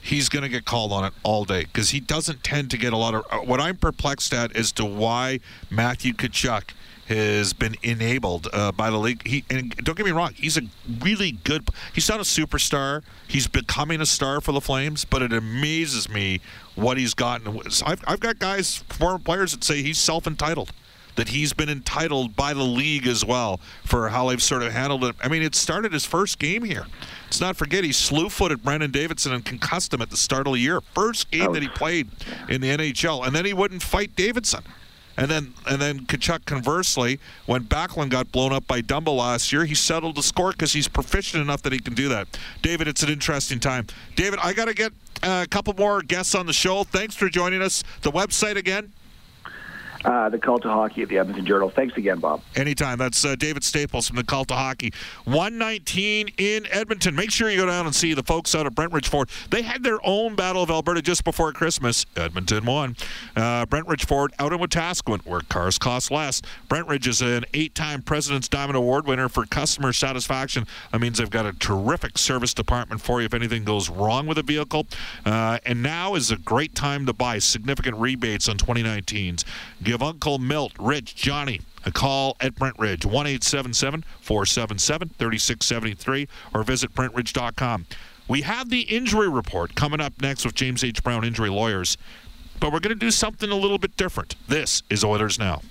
he's 0.00 0.28
going 0.28 0.42
to 0.42 0.48
get 0.48 0.64
called 0.64 0.92
on 0.92 1.04
it 1.04 1.12
all 1.22 1.44
day 1.44 1.64
because 1.64 1.90
he 1.90 2.00
doesn't 2.00 2.42
tend 2.42 2.70
to 2.70 2.76
get 2.76 2.92
a 2.92 2.96
lot 2.96 3.14
of. 3.14 3.24
Uh, 3.30 3.38
what 3.38 3.60
I'm 3.60 3.76
perplexed 3.76 4.32
at 4.32 4.56
is 4.56 4.72
to 4.72 4.84
why 4.84 5.40
Matthew 5.70 6.12
Tkachuk 6.12 6.70
has 7.06 7.54
been 7.54 7.74
enabled 7.82 8.48
uh, 8.52 8.70
by 8.72 8.90
the 8.90 8.98
league. 8.98 9.26
He 9.26 9.44
and 9.48 9.74
don't 9.76 9.96
get 9.96 10.04
me 10.04 10.12
wrong, 10.12 10.32
he's 10.34 10.58
a 10.58 10.62
really 11.00 11.32
good. 11.32 11.68
He's 11.94 12.08
not 12.08 12.18
a 12.18 12.24
superstar. 12.24 13.02
He's 13.28 13.46
becoming 13.46 14.00
a 14.00 14.06
star 14.06 14.40
for 14.40 14.52
the 14.52 14.60
Flames, 14.60 15.04
but 15.04 15.22
it 15.22 15.32
amazes 15.32 16.08
me 16.08 16.40
what 16.74 16.98
he's 16.98 17.14
gotten. 17.14 17.60
I've, 17.86 18.02
I've 18.06 18.20
got 18.20 18.38
guys, 18.38 18.78
former 18.88 19.18
players, 19.18 19.52
that 19.52 19.62
say 19.64 19.82
he's 19.82 19.98
self-entitled 19.98 20.72
that 21.18 21.30
he's 21.30 21.52
been 21.52 21.68
entitled 21.68 22.36
by 22.36 22.54
the 22.54 22.62
league 22.62 23.04
as 23.04 23.24
well 23.24 23.58
for 23.84 24.08
how 24.08 24.28
they've 24.28 24.40
sort 24.40 24.62
of 24.62 24.72
handled 24.72 25.02
it. 25.02 25.16
I 25.20 25.26
mean, 25.26 25.42
it 25.42 25.56
started 25.56 25.92
his 25.92 26.04
first 26.04 26.38
game 26.38 26.62
here. 26.62 26.86
Let's 27.24 27.40
not 27.40 27.56
forget 27.56 27.82
he 27.82 27.90
slew-footed 27.90 28.62
Brandon 28.62 28.92
Davidson 28.92 29.32
and 29.32 29.44
concussed 29.44 29.92
him 29.92 30.00
at 30.00 30.10
the 30.10 30.16
start 30.16 30.46
of 30.46 30.52
the 30.52 30.60
year. 30.60 30.80
First 30.80 31.32
game 31.32 31.52
that 31.54 31.62
he 31.62 31.68
oh. 31.68 31.76
played 31.76 32.08
in 32.48 32.60
the 32.60 32.68
NHL, 32.68 33.26
and 33.26 33.34
then 33.34 33.44
he 33.44 33.52
wouldn't 33.52 33.82
fight 33.82 34.14
Davidson. 34.14 34.62
And 35.16 35.28
then 35.28 35.54
and 35.66 35.82
then 35.82 36.06
Tkachuk 36.06 36.44
conversely, 36.44 37.18
when 37.46 37.64
Backlund 37.64 38.10
got 38.10 38.30
blown 38.30 38.52
up 38.52 38.68
by 38.68 38.80
Dumba 38.80 39.14
last 39.14 39.52
year, 39.52 39.64
he 39.64 39.74
settled 39.74 40.14
the 40.14 40.22
score 40.22 40.52
because 40.52 40.72
he's 40.72 40.86
proficient 40.86 41.42
enough 41.42 41.62
that 41.62 41.72
he 41.72 41.80
can 41.80 41.94
do 41.94 42.08
that. 42.10 42.38
David, 42.62 42.86
it's 42.86 43.02
an 43.02 43.08
interesting 43.08 43.58
time. 43.58 43.88
David, 44.14 44.38
I 44.40 44.52
got 44.52 44.66
to 44.66 44.74
get 44.74 44.92
uh, 45.24 45.42
a 45.44 45.48
couple 45.48 45.74
more 45.74 46.02
guests 46.02 46.36
on 46.36 46.46
the 46.46 46.52
show. 46.52 46.84
Thanks 46.84 47.16
for 47.16 47.28
joining 47.28 47.60
us. 47.60 47.82
The 48.02 48.12
website 48.12 48.54
again 48.54 48.92
uh, 50.04 50.28
the 50.28 50.38
Cult 50.38 50.64
of 50.64 50.70
Hockey 50.70 51.02
at 51.02 51.08
the 51.08 51.18
Edmonton 51.18 51.44
Journal. 51.46 51.70
Thanks 51.70 51.96
again, 51.96 52.18
Bob. 52.20 52.42
Anytime. 52.56 52.98
That's 52.98 53.24
uh, 53.24 53.36
David 53.36 53.64
Staples 53.64 54.08
from 54.08 54.16
the 54.16 54.24
Cult 54.24 54.50
of 54.50 54.58
Hockey. 54.58 54.92
119 55.24 56.30
in 56.38 56.66
Edmonton. 56.70 57.14
Make 57.14 57.30
sure 57.30 57.50
you 57.50 57.58
go 57.58 57.66
down 57.66 57.86
and 57.86 57.94
see 57.94 58.14
the 58.14 58.22
folks 58.22 58.54
out 58.54 58.66
of 58.66 58.74
Brentridge 58.74 59.08
Ford. 59.08 59.28
They 59.50 59.62
had 59.62 59.82
their 59.82 59.98
own 60.04 60.36
Battle 60.36 60.62
of 60.62 60.70
Alberta 60.70 61.02
just 61.02 61.24
before 61.24 61.52
Christmas. 61.52 62.06
Edmonton 62.16 62.64
won. 62.64 62.96
Uh, 63.36 63.66
Brentridge 63.66 64.06
Ford 64.06 64.32
out 64.38 64.52
in 64.52 64.58
Wetaskiwin, 64.58 65.24
where 65.26 65.40
cars 65.40 65.78
cost 65.78 66.10
less. 66.10 66.42
Brentridge 66.68 67.06
is 67.06 67.22
an 67.22 67.44
eight-time 67.54 68.02
President's 68.02 68.48
Diamond 68.48 68.76
Award 68.76 69.06
winner 69.06 69.28
for 69.28 69.46
customer 69.46 69.92
satisfaction. 69.92 70.66
That 70.92 71.00
means 71.00 71.18
they've 71.18 71.30
got 71.30 71.46
a 71.46 71.52
terrific 71.52 72.18
service 72.18 72.54
department 72.54 73.00
for 73.00 73.20
you 73.20 73.26
if 73.26 73.34
anything 73.34 73.64
goes 73.64 73.88
wrong 73.88 74.26
with 74.26 74.38
a 74.38 74.42
vehicle. 74.42 74.86
Uh, 75.24 75.58
and 75.64 75.82
now 75.82 76.14
is 76.14 76.30
a 76.30 76.36
great 76.36 76.74
time 76.74 77.06
to 77.06 77.12
buy 77.12 77.38
significant 77.38 77.96
rebates 77.96 78.48
on 78.48 78.56
2019s. 78.56 79.44
Give 79.88 80.02
Uncle 80.02 80.38
Milt, 80.38 80.72
Rich, 80.78 81.16
Johnny 81.16 81.62
a 81.86 81.90
call 81.90 82.36
at 82.40 82.54
Brent 82.54 82.78
Ridge, 82.78 83.06
1 83.06 83.40
477 83.40 84.02
3673, 85.18 86.28
or 86.52 86.62
visit 86.62 86.92
BrentRidge.com. 86.94 87.86
We 88.28 88.42
have 88.42 88.68
the 88.68 88.82
injury 88.82 89.30
report 89.30 89.74
coming 89.76 90.02
up 90.02 90.20
next 90.20 90.44
with 90.44 90.54
James 90.54 90.84
H. 90.84 91.02
Brown 91.02 91.24
Injury 91.24 91.48
Lawyers, 91.48 91.96
but 92.60 92.70
we're 92.70 92.80
going 92.80 92.98
to 92.98 93.00
do 93.00 93.10
something 93.10 93.48
a 93.48 93.56
little 93.56 93.78
bit 93.78 93.96
different. 93.96 94.34
This 94.46 94.82
is 94.90 95.02
Oilers 95.02 95.38
Now. 95.38 95.62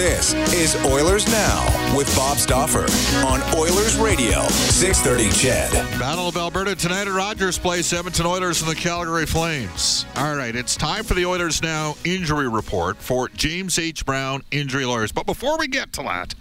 This 0.00 0.32
is 0.54 0.76
Oilers 0.86 1.30
Now 1.30 1.94
with 1.94 2.10
Bob 2.16 2.38
Stauffer 2.38 2.86
on 3.26 3.42
Oilers 3.54 3.98
Radio, 3.98 4.40
630 4.48 5.28
CHED. 5.30 5.72
Battle 6.00 6.26
of 6.26 6.38
Alberta 6.38 6.74
tonight 6.74 7.06
at 7.06 7.14
Rogers 7.14 7.58
Place, 7.58 7.92
Edmonton 7.92 8.24
Oilers 8.24 8.62
and 8.62 8.70
the 8.70 8.74
Calgary 8.74 9.26
Flames. 9.26 10.06
All 10.16 10.34
right, 10.34 10.56
it's 10.56 10.74
time 10.74 11.04
for 11.04 11.12
the 11.12 11.26
Oilers 11.26 11.62
Now 11.62 11.96
injury 12.02 12.48
report 12.48 12.96
for 12.96 13.28
James 13.28 13.78
H. 13.78 14.06
Brown 14.06 14.42
Injury 14.50 14.86
Lawyers. 14.86 15.12
But 15.12 15.26
before 15.26 15.58
we 15.58 15.68
get 15.68 15.92
to 15.92 16.02
that, 16.04 16.34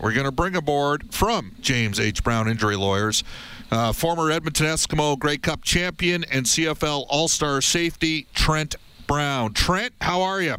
we're 0.00 0.12
going 0.12 0.26
to 0.26 0.30
bring 0.30 0.54
aboard 0.54 1.12
from 1.12 1.56
James 1.60 1.98
H. 1.98 2.22
Brown 2.22 2.46
Injury 2.46 2.76
Lawyers, 2.76 3.24
uh, 3.72 3.92
former 3.92 4.30
Edmonton 4.30 4.66
Eskimo 4.66 5.18
Grey 5.18 5.38
Cup 5.38 5.64
champion 5.64 6.22
and 6.30 6.46
CFL 6.46 7.06
All 7.08 7.26
Star 7.26 7.60
safety, 7.60 8.28
Trent 8.34 8.76
Brown. 9.08 9.52
Trent, 9.52 9.94
how 10.00 10.22
are 10.22 10.40
you? 10.40 10.58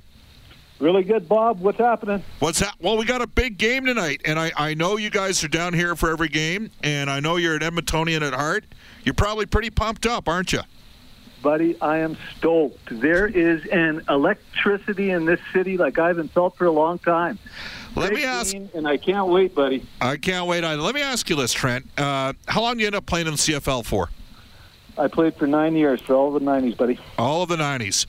Really 0.79 1.03
good, 1.03 1.27
Bob. 1.27 1.59
What's 1.59 1.77
happening? 1.77 2.23
What's 2.39 2.59
that? 2.59 2.73
Well, 2.79 2.97
we 2.97 3.05
got 3.05 3.21
a 3.21 3.27
big 3.27 3.57
game 3.57 3.85
tonight, 3.85 4.21
and 4.23 4.39
I, 4.39 4.51
I 4.55 4.73
know 4.75 4.95
you 4.95 5.09
guys 5.09 5.43
are 5.43 5.49
down 5.49 5.73
here 5.73 5.93
for 5.95 6.09
every 6.09 6.29
game, 6.29 6.71
and 6.81 7.09
I 7.09 7.19
know 7.19 7.35
you're 7.35 7.55
an 7.55 7.61
Edmontonian 7.61 8.21
at 8.21 8.33
heart. 8.33 8.63
You're 9.03 9.13
probably 9.13 9.45
pretty 9.45 9.69
pumped 9.71 10.05
up, 10.05 10.29
aren't 10.29 10.53
you? 10.53 10.61
Buddy, 11.41 11.79
I 11.81 11.99
am 11.99 12.17
stoked. 12.37 12.99
There 13.01 13.27
is 13.27 13.65
an 13.67 14.03
electricity 14.09 15.11
in 15.11 15.25
this 15.25 15.39
city 15.53 15.77
like 15.77 15.99
I 15.99 16.07
haven't 16.07 16.31
felt 16.31 16.55
for 16.57 16.65
a 16.65 16.71
long 16.71 16.99
time. 16.99 17.39
Let 17.95 18.11
Great 18.11 18.21
me 18.21 18.25
ask. 18.25 18.55
and 18.55 18.87
I 18.87 18.97
can't 18.97 19.27
wait, 19.27 19.55
buddy. 19.55 19.85
I 19.99 20.15
can't 20.15 20.47
wait 20.47 20.63
either. 20.63 20.81
Let 20.81 20.95
me 20.95 21.01
ask 21.01 21.29
you 21.29 21.35
this, 21.35 21.51
Trent. 21.51 21.87
Uh, 21.97 22.33
how 22.47 22.61
long 22.61 22.75
did 22.75 22.81
you 22.81 22.87
end 22.87 22.95
up 22.95 23.05
playing 23.05 23.27
in 23.27 23.33
the 23.33 23.37
CFL 23.37 23.85
for? 23.85 24.09
I 24.97 25.07
played 25.07 25.35
for 25.35 25.47
nine 25.47 25.75
years 25.75 25.99
for 26.01 26.13
all 26.13 26.33
of 26.35 26.41
the 26.41 26.45
'90s, 26.49 26.77
buddy. 26.77 26.99
All 27.17 27.41
of 27.41 27.49
the 27.49 27.55
90s. 27.55 28.05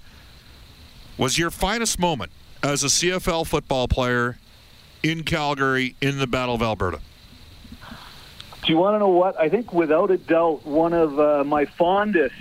Was 1.19 1.39
your 1.39 1.51
finest 1.51 1.99
moment 1.99 2.33
as 2.63 2.85
a 2.85 2.89
CFL 2.89 3.47
football 3.47 3.89
player 3.89 4.39
in 5.03 5.25
Calgary 5.25 5.97
in 6.01 6.19
the 6.19 6.27
Battle 6.27 6.55
of 6.55 6.63
Alberta? 6.63 7.01
Do 8.63 8.73
you 8.73 8.79
want 8.79 8.95
to 8.95 8.99
know 8.99 9.09
what? 9.09 9.41
I 9.41 9.49
think, 9.49 9.73
without 9.73 10.11
a 10.11 10.19
doubt, 10.19 10.67
one 10.67 10.93
of 10.93 11.19
uh, 11.19 11.45
my 11.45 11.65
fondest 11.65 12.35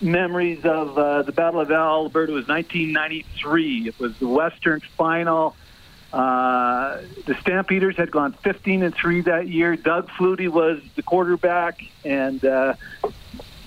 memories 0.00 0.64
of 0.64 0.96
uh, 0.96 1.22
the 1.22 1.32
Battle 1.32 1.60
of 1.60 1.70
Alberta 1.70 2.32
was 2.32 2.48
1993. 2.48 3.88
It 3.88 3.98
was 4.00 4.18
the 4.18 4.26
Western 4.26 4.80
Final. 4.96 5.54
Uh, 6.12 7.02
the 7.26 7.34
Stampeders 7.42 7.96
had 7.96 8.10
gone 8.10 8.32
15 8.32 8.84
and 8.84 8.94
three 8.94 9.20
that 9.22 9.48
year. 9.48 9.76
Doug 9.76 10.08
Flutie 10.08 10.48
was 10.48 10.80
the 10.94 11.02
quarterback, 11.02 11.82
and 12.04 12.42
uh, 12.42 12.74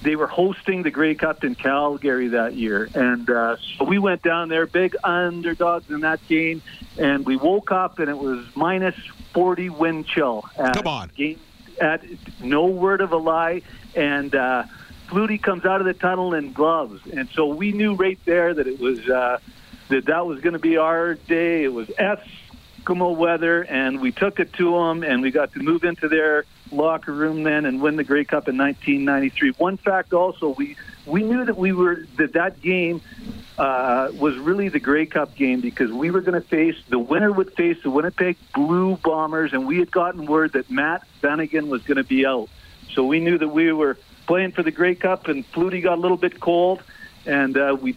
they 0.02 0.16
were 0.16 0.28
hosting 0.28 0.84
the 0.84 0.92
Grey 0.92 1.16
Cup 1.16 1.44
in 1.44 1.56
Calgary 1.56 2.30
that 2.30 2.56
year. 2.56 2.90
And 2.94 3.30
uh, 3.30 3.58
so 3.78 3.86
we 3.86 4.00
went 4.00 4.22
down 4.22 4.50
there, 4.50 4.66
big 4.66 4.96
underdogs 5.04 5.90
in 5.90 6.02
that 6.02 6.26
game, 6.28 6.62
and 6.98 7.26
we 7.26 7.36
woke 7.36 7.72
up 7.72 8.00
and 8.00 8.10
it 8.10 8.18
was 8.18 8.46
minus 8.56 8.96
40 9.34 9.70
wind 9.70 10.08
chill. 10.08 10.46
At 10.58 10.76
Come 10.76 10.88
on. 10.88 11.12
Game, 11.16 11.40
at 11.80 12.04
no 12.42 12.68
word 12.68 13.02
of 13.02 13.12
a 13.12 13.18
lie, 13.18 13.62
and 13.96 14.34
uh, 14.34 14.64
Flutie 15.08 15.42
comes 15.42 15.66
out 15.66 15.82
of 15.82 15.88
the 15.88 15.94
tunnel 15.94 16.34
in 16.34 16.54
gloves, 16.54 17.02
and 17.12 17.30
so 17.30 17.48
we 17.48 17.72
knew 17.72 17.96
right 17.96 18.20
there 18.26 18.54
that 18.54 18.68
it 18.68 18.80
was 18.80 19.00
uh, 19.10 19.40
that 19.90 20.06
that 20.06 20.26
was 20.26 20.40
going 20.42 20.54
to 20.54 20.60
be 20.60 20.78
our 20.78 21.16
day. 21.16 21.64
It 21.64 21.74
was 21.74 21.90
Eskimo 22.80 23.16
weather, 23.16 23.62
and 23.64 24.02
we 24.02 24.12
took 24.12 24.40
it 24.40 24.54
to 24.54 24.72
them, 24.72 25.04
and 25.04 25.22
we 25.22 25.32
got 25.32 25.54
to 25.54 25.60
move 25.60 25.84
into 25.84 26.08
their 26.08 26.46
locker 26.72 27.12
room 27.12 27.44
then 27.44 27.66
and 27.66 27.82
win 27.82 27.96
the 27.96 28.04
Grey 28.04 28.24
Cup 28.24 28.48
in 28.48 28.58
1993. 28.58 29.52
One 29.58 29.78
fact 29.78 30.14
also, 30.14 30.50
we 30.50 30.76
we 31.06 31.24
knew 31.24 31.46
that 31.46 31.58
we 31.58 31.72
were 31.72 32.06
that 32.18 32.34
that 32.34 32.62
game 32.62 33.02
uh, 33.58 34.10
was 34.14 34.38
really 34.38 34.70
the 34.70 34.80
Grey 34.80 35.06
Cup 35.06 35.36
game 35.36 35.62
because 35.62 35.92
we 35.92 36.12
were 36.12 36.22
going 36.22 36.40
to 36.40 36.48
face 36.48 36.76
the 36.90 37.00
winner 37.00 37.32
would 37.32 37.54
face 37.54 37.78
the 37.84 37.90
Winnipeg 37.90 38.38
Blue 38.54 38.98
Bombers, 38.98 39.54
and 39.54 39.68
we 39.68 39.80
had 39.80 39.92
gotten 39.92 40.26
word 40.26 40.54
that 40.54 40.70
Matt 40.70 41.06
Dunigan 41.22 41.68
was 41.68 41.82
going 41.84 41.98
to 41.98 42.04
be 42.04 42.26
out. 42.26 42.50
So 42.94 43.06
we 43.06 43.20
knew 43.20 43.38
that 43.38 43.50
we 43.50 43.72
were 43.72 43.98
playing 44.28 44.52
for 44.52 44.64
the 44.64 44.72
Grey 44.72 44.96
Cup, 44.96 45.28
and 45.28 45.50
Flutie 45.52 45.82
got 45.82 45.98
a 45.98 46.02
little 46.02 46.18
bit 46.18 46.40
cold, 46.40 46.82
and 47.26 47.58
uh, 47.58 47.78
we 47.80 47.96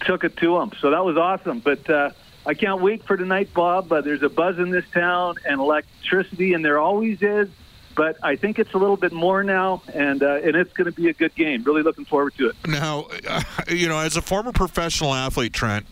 took 0.00 0.24
it 0.24 0.36
to 0.38 0.58
him. 0.58 0.72
So 0.80 0.90
that 0.90 1.04
was 1.04 1.16
awesome. 1.16 1.60
But 1.60 1.88
uh, 1.88 2.10
I 2.46 2.54
can't 2.54 2.80
wait 2.80 3.02
for 3.04 3.16
tonight, 3.16 3.52
Bob. 3.54 3.90
Uh, 3.92 4.00
there's 4.00 4.22
a 4.22 4.28
buzz 4.28 4.58
in 4.58 4.70
this 4.70 4.84
town 4.92 5.36
and 5.46 5.60
electricity, 5.60 6.52
and 6.52 6.64
there 6.64 6.78
always 6.78 7.22
is. 7.22 7.48
But 7.96 8.16
I 8.22 8.34
think 8.34 8.58
it's 8.58 8.74
a 8.74 8.78
little 8.78 8.96
bit 8.96 9.12
more 9.12 9.44
now, 9.44 9.82
and 9.92 10.22
uh, 10.22 10.40
and 10.42 10.56
it's 10.56 10.72
going 10.72 10.86
to 10.86 10.92
be 10.92 11.08
a 11.08 11.12
good 11.12 11.34
game. 11.36 11.62
Really 11.62 11.82
looking 11.82 12.04
forward 12.04 12.34
to 12.38 12.48
it. 12.48 12.56
Now, 12.66 13.06
uh, 13.28 13.42
you 13.68 13.88
know, 13.88 13.98
as 13.98 14.16
a 14.16 14.22
former 14.22 14.50
professional 14.50 15.14
athlete, 15.14 15.52
Trent, 15.52 15.86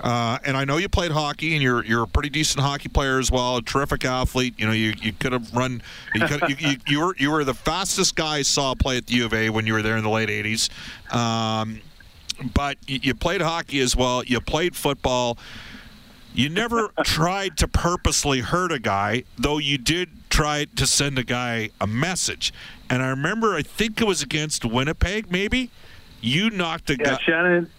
uh, 0.00 0.38
and 0.44 0.56
I 0.56 0.64
know 0.64 0.78
you 0.78 0.88
played 0.88 1.12
hockey, 1.12 1.54
and 1.54 1.62
you're 1.62 1.84
you're 1.84 2.02
a 2.02 2.06
pretty 2.08 2.28
decent 2.28 2.64
hockey 2.64 2.88
player 2.88 3.20
as 3.20 3.30
well, 3.30 3.58
a 3.58 3.62
terrific 3.62 4.04
athlete. 4.04 4.54
You 4.58 4.66
know, 4.66 4.72
you, 4.72 4.94
you 5.00 5.12
could 5.12 5.32
have 5.32 5.54
run, 5.54 5.80
you, 6.14 6.26
you, 6.48 6.56
you, 6.58 6.76
you 6.88 7.00
were 7.00 7.16
you 7.18 7.30
were 7.30 7.44
the 7.44 7.54
fastest 7.54 8.16
guy 8.16 8.38
I 8.38 8.42
saw 8.42 8.74
play 8.74 8.96
at 8.96 9.06
the 9.06 9.14
U 9.14 9.26
of 9.26 9.32
A 9.32 9.50
when 9.50 9.64
you 9.64 9.74
were 9.74 9.82
there 9.82 9.96
in 9.96 10.02
the 10.02 10.10
late 10.10 10.28
'80s. 10.28 10.70
Um, 11.14 11.80
but 12.52 12.78
you 12.88 13.14
played 13.14 13.40
hockey 13.40 13.78
as 13.78 13.94
well. 13.94 14.24
You 14.24 14.40
played 14.40 14.74
football. 14.74 15.38
You 16.34 16.48
never 16.48 16.90
tried 17.04 17.56
to 17.58 17.68
purposely 17.68 18.40
hurt 18.40 18.72
a 18.72 18.78
guy, 18.78 19.22
though 19.38 19.58
you 19.58 19.78
did 19.78 20.10
try 20.30 20.66
to 20.76 20.86
send 20.86 21.18
a 21.18 21.24
guy 21.24 21.70
a 21.80 21.86
message. 21.86 22.52
And 22.90 23.02
I 23.02 23.08
remember, 23.08 23.54
I 23.54 23.62
think 23.62 24.00
it 24.00 24.04
was 24.06 24.20
against 24.20 24.64
Winnipeg, 24.64 25.30
maybe. 25.30 25.70
You 26.20 26.50
knocked 26.50 26.90
a 26.90 26.96
Yeah, 26.98 27.04
guy. 27.04 27.18
Shannon. 27.22 27.70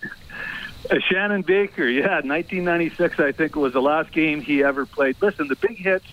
Uh, 0.89 0.99
Shannon 1.09 1.41
Baker, 1.41 1.85
yeah, 1.87 2.21
1996, 2.21 3.19
I 3.19 3.31
think 3.31 3.55
was 3.55 3.73
the 3.73 3.81
last 3.81 4.11
game 4.11 4.39
he 4.41 4.63
ever 4.63 4.85
played. 4.85 5.17
Listen, 5.19 5.47
the 5.47 5.55
big 5.55 5.77
hits 5.77 6.05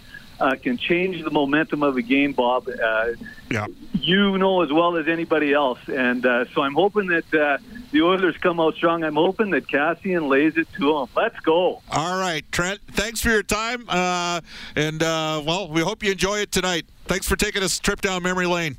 uh, 0.43 0.57
can 0.57 0.77
change 0.77 1.23
the 1.23 1.31
momentum 1.31 1.83
of 1.83 1.97
a 1.97 2.03
game, 2.03 2.33
Bob. 2.33 2.69
Uh, 2.69 3.13
Yeah. 3.51 3.67
you 3.95 4.39
know 4.39 4.63
as 4.63 4.73
well 4.73 4.97
as 4.97 5.07
anybody 5.07 5.53
else. 5.53 5.79
And 5.89 6.25
uh, 6.27 6.47
so 6.53 6.63
I'm 6.63 6.75
hoping 6.75 7.07
that 7.09 7.29
uh, 7.35 7.59
the 7.93 8.03
Oilers 8.03 8.37
come 8.39 8.59
out 8.59 8.75
strong. 8.75 9.05
I'm 9.05 9.15
hoping 9.27 9.51
that 9.51 9.69
Kassian 9.69 10.29
lays 10.29 10.57
it 10.57 10.69
to 10.79 10.85
them. 10.99 11.09
Let's 11.15 11.39
go. 11.41 11.83
All 11.91 12.19
right, 12.19 12.45
Trent. 12.51 12.81
Thanks 12.91 13.21
for 13.21 13.31
your 13.31 13.43
time, 13.45 13.85
uh, 13.89 14.41
and 14.75 15.03
uh, 15.03 15.43
well, 15.47 15.69
we 15.69 15.81
hope 15.83 16.03
you 16.03 16.11
enjoy 16.13 16.39
it 16.41 16.51
tonight. 16.51 16.87
Thanks 17.05 17.27
for 17.29 17.37
taking 17.37 17.63
us 17.63 17.79
a 17.79 17.83
trip 17.83 18.01
down 18.01 18.23
memory 18.23 18.47
lane. 18.47 18.77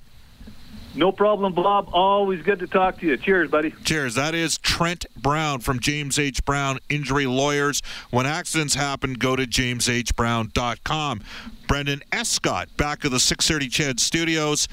No 0.95 1.11
problem, 1.11 1.53
Bob. 1.53 1.89
Always 1.91 2.41
good 2.43 2.59
to 2.59 2.67
talk 2.67 2.99
to 2.99 3.07
you. 3.07 3.17
Cheers, 3.17 3.49
buddy. 3.49 3.73
Cheers. 3.83 4.15
That 4.15 4.35
is 4.35 4.57
Trent 4.59 5.05
Brown 5.17 5.59
from 5.59 5.79
James 5.79 6.19
H. 6.19 6.45
Brown 6.45 6.79
Injury 6.89 7.25
Lawyers. 7.25 7.81
When 8.11 8.25
accidents 8.25 8.75
happen, 8.75 9.13
go 9.13 9.35
to 9.35 9.45
jameshbrown.com. 9.45 11.21
Brendan 11.67 12.01
Escott, 12.11 12.75
back 12.77 13.03
of 13.05 13.11
the 13.11 13.19
630 13.19 13.69
CHED 13.69 13.99
Studios. 13.99 14.67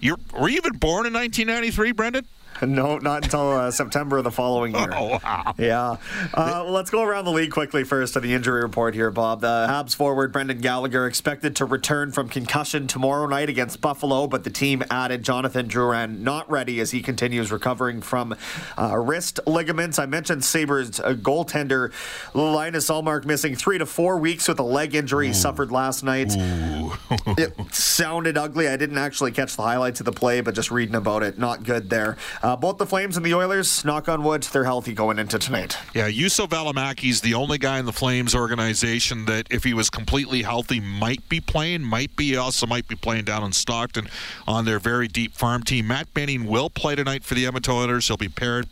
You're, 0.00 0.18
were 0.38 0.48
you 0.48 0.56
even 0.56 0.74
born 0.74 1.06
in 1.06 1.12
1993, 1.12 1.92
Brendan? 1.92 2.26
No, 2.66 2.98
not 2.98 3.24
until 3.24 3.52
uh, 3.52 3.70
September 3.70 4.18
of 4.18 4.24
the 4.24 4.30
following 4.30 4.74
year. 4.74 4.90
Oh, 4.92 5.18
wow. 5.22 5.54
Yeah. 5.58 5.96
Uh, 6.34 6.62
well, 6.64 6.70
let's 6.72 6.90
go 6.90 7.02
around 7.02 7.24
the 7.24 7.30
league 7.30 7.50
quickly 7.50 7.84
first 7.84 8.14
to 8.14 8.20
the 8.20 8.34
injury 8.34 8.62
report 8.62 8.94
here, 8.94 9.10
Bob. 9.10 9.40
The 9.40 9.66
Habs 9.68 9.94
forward 9.94 10.32
Brendan 10.32 10.58
Gallagher 10.58 11.06
expected 11.06 11.56
to 11.56 11.64
return 11.64 12.12
from 12.12 12.28
concussion 12.28 12.86
tomorrow 12.86 13.26
night 13.26 13.48
against 13.48 13.80
Buffalo, 13.80 14.26
but 14.26 14.44
the 14.44 14.50
team 14.50 14.82
added 14.90 15.22
Jonathan 15.22 15.68
Drouin 15.68 16.18
not 16.20 16.50
ready 16.50 16.80
as 16.80 16.90
he 16.90 17.02
continues 17.02 17.52
recovering 17.52 18.00
from 18.02 18.34
uh, 18.76 18.96
wrist 18.98 19.40
ligaments. 19.46 19.98
I 19.98 20.06
mentioned 20.06 20.44
Sabres 20.44 21.00
uh, 21.00 21.14
goaltender 21.14 21.92
Linus 22.34 22.88
Ullmark 22.88 23.24
missing 23.24 23.54
three 23.54 23.78
to 23.78 23.86
four 23.86 24.18
weeks 24.18 24.48
with 24.48 24.58
a 24.58 24.64
leg 24.64 24.94
injury 24.94 25.28
he 25.28 25.32
suffered 25.32 25.70
last 25.72 26.04
night. 26.04 26.28
it 27.38 27.54
sounded 27.72 28.36
ugly. 28.36 28.68
I 28.68 28.76
didn't 28.76 28.98
actually 28.98 29.32
catch 29.32 29.56
the 29.56 29.62
highlights 29.62 30.00
of 30.00 30.06
the 30.06 30.12
play, 30.12 30.40
but 30.40 30.54
just 30.54 30.70
reading 30.70 30.94
about 30.94 31.22
it, 31.22 31.38
not 31.38 31.64
good 31.64 31.90
there. 31.90 32.16
Uh, 32.46 32.54
both 32.54 32.78
the 32.78 32.86
Flames 32.86 33.16
and 33.16 33.26
the 33.26 33.34
Oilers, 33.34 33.84
knock 33.84 34.08
on 34.08 34.22
wood, 34.22 34.44
they're 34.44 34.62
healthy 34.62 34.92
going 34.92 35.18
into 35.18 35.36
tonight. 35.36 35.76
Yeah, 35.94 36.08
Juuso 36.08 36.48
Valimaki's 36.48 37.20
the 37.20 37.34
only 37.34 37.58
guy 37.58 37.80
in 37.80 37.86
the 37.86 37.92
Flames 37.92 38.36
organization 38.36 39.24
that, 39.24 39.48
if 39.50 39.64
he 39.64 39.74
was 39.74 39.90
completely 39.90 40.42
healthy, 40.42 40.78
might 40.78 41.28
be 41.28 41.40
playing. 41.40 41.82
Might 41.82 42.14
be 42.14 42.36
also 42.36 42.64
might 42.64 42.86
be 42.86 42.94
playing 42.94 43.24
down 43.24 43.42
in 43.42 43.52
Stockton 43.52 44.08
on 44.46 44.64
their 44.64 44.78
very 44.78 45.08
deep 45.08 45.34
farm 45.34 45.64
team. 45.64 45.88
Matt 45.88 46.14
Benning 46.14 46.46
will 46.46 46.70
play 46.70 46.94
tonight 46.94 47.24
for 47.24 47.34
the 47.34 47.46
Edmonton 47.46 47.74
Oilers. 47.74 48.06
He'll 48.06 48.16
be 48.16 48.28
paired 48.28 48.68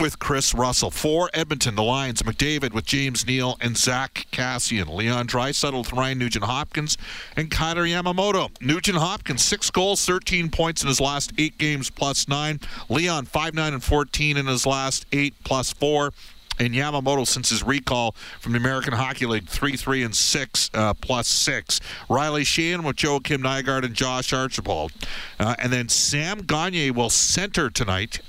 with 0.00 0.18
Chris 0.18 0.54
Russell. 0.54 0.90
For 0.90 1.30
Edmonton, 1.34 1.74
the 1.74 1.82
Lions, 1.82 2.22
McDavid 2.22 2.72
with 2.72 2.86
James 2.86 3.26
Neal 3.26 3.56
and 3.60 3.76
Zack 3.76 4.26
Kassian. 4.32 4.88
Leon 4.88 5.26
Draisaitl 5.26 5.78
with 5.78 5.92
Ryan 5.92 6.18
Nugent 6.18 6.44
Hopkins 6.44 6.96
and 7.36 7.50
Kailer 7.50 7.84
Yamamoto. 7.84 8.50
Nugent 8.60 8.98
Hopkins, 8.98 9.42
six 9.42 9.70
goals, 9.70 10.04
13 10.04 10.50
points 10.50 10.82
in 10.82 10.88
his 10.88 11.00
last 11.00 11.32
eight 11.38 11.58
games, 11.58 11.90
plus 11.90 12.28
nine. 12.28 12.60
Leon, 12.88 13.26
5 13.26 13.54
9 13.54 13.72
and 13.74 13.82
14 13.82 14.36
in 14.36 14.46
his 14.46 14.66
last 14.66 15.06
eight, 15.12 15.34
plus 15.44 15.72
four. 15.72 16.12
And 16.58 16.72
Yamamoto, 16.72 17.26
since 17.26 17.50
his 17.50 17.62
recall 17.62 18.14
from 18.40 18.52
the 18.52 18.58
American 18.58 18.92
Hockey 18.92 19.26
League, 19.26 19.48
3 19.48 19.76
3 19.76 20.04
and 20.04 20.14
6, 20.14 20.70
uh, 20.72 20.94
plus 20.94 21.26
6. 21.26 21.80
Riley 22.08 22.44
Sheahan 22.44 22.84
with 22.84 22.96
Joakim 22.96 23.42
Nygard 23.42 23.84
and 23.84 23.94
Josh 23.94 24.32
Archibald. 24.32 24.92
Uh, 25.40 25.56
and 25.58 25.72
then 25.72 25.88
Sam 25.88 26.38
Gagne 26.38 26.92
will 26.92 27.10
center 27.10 27.70
tonight 27.70 28.20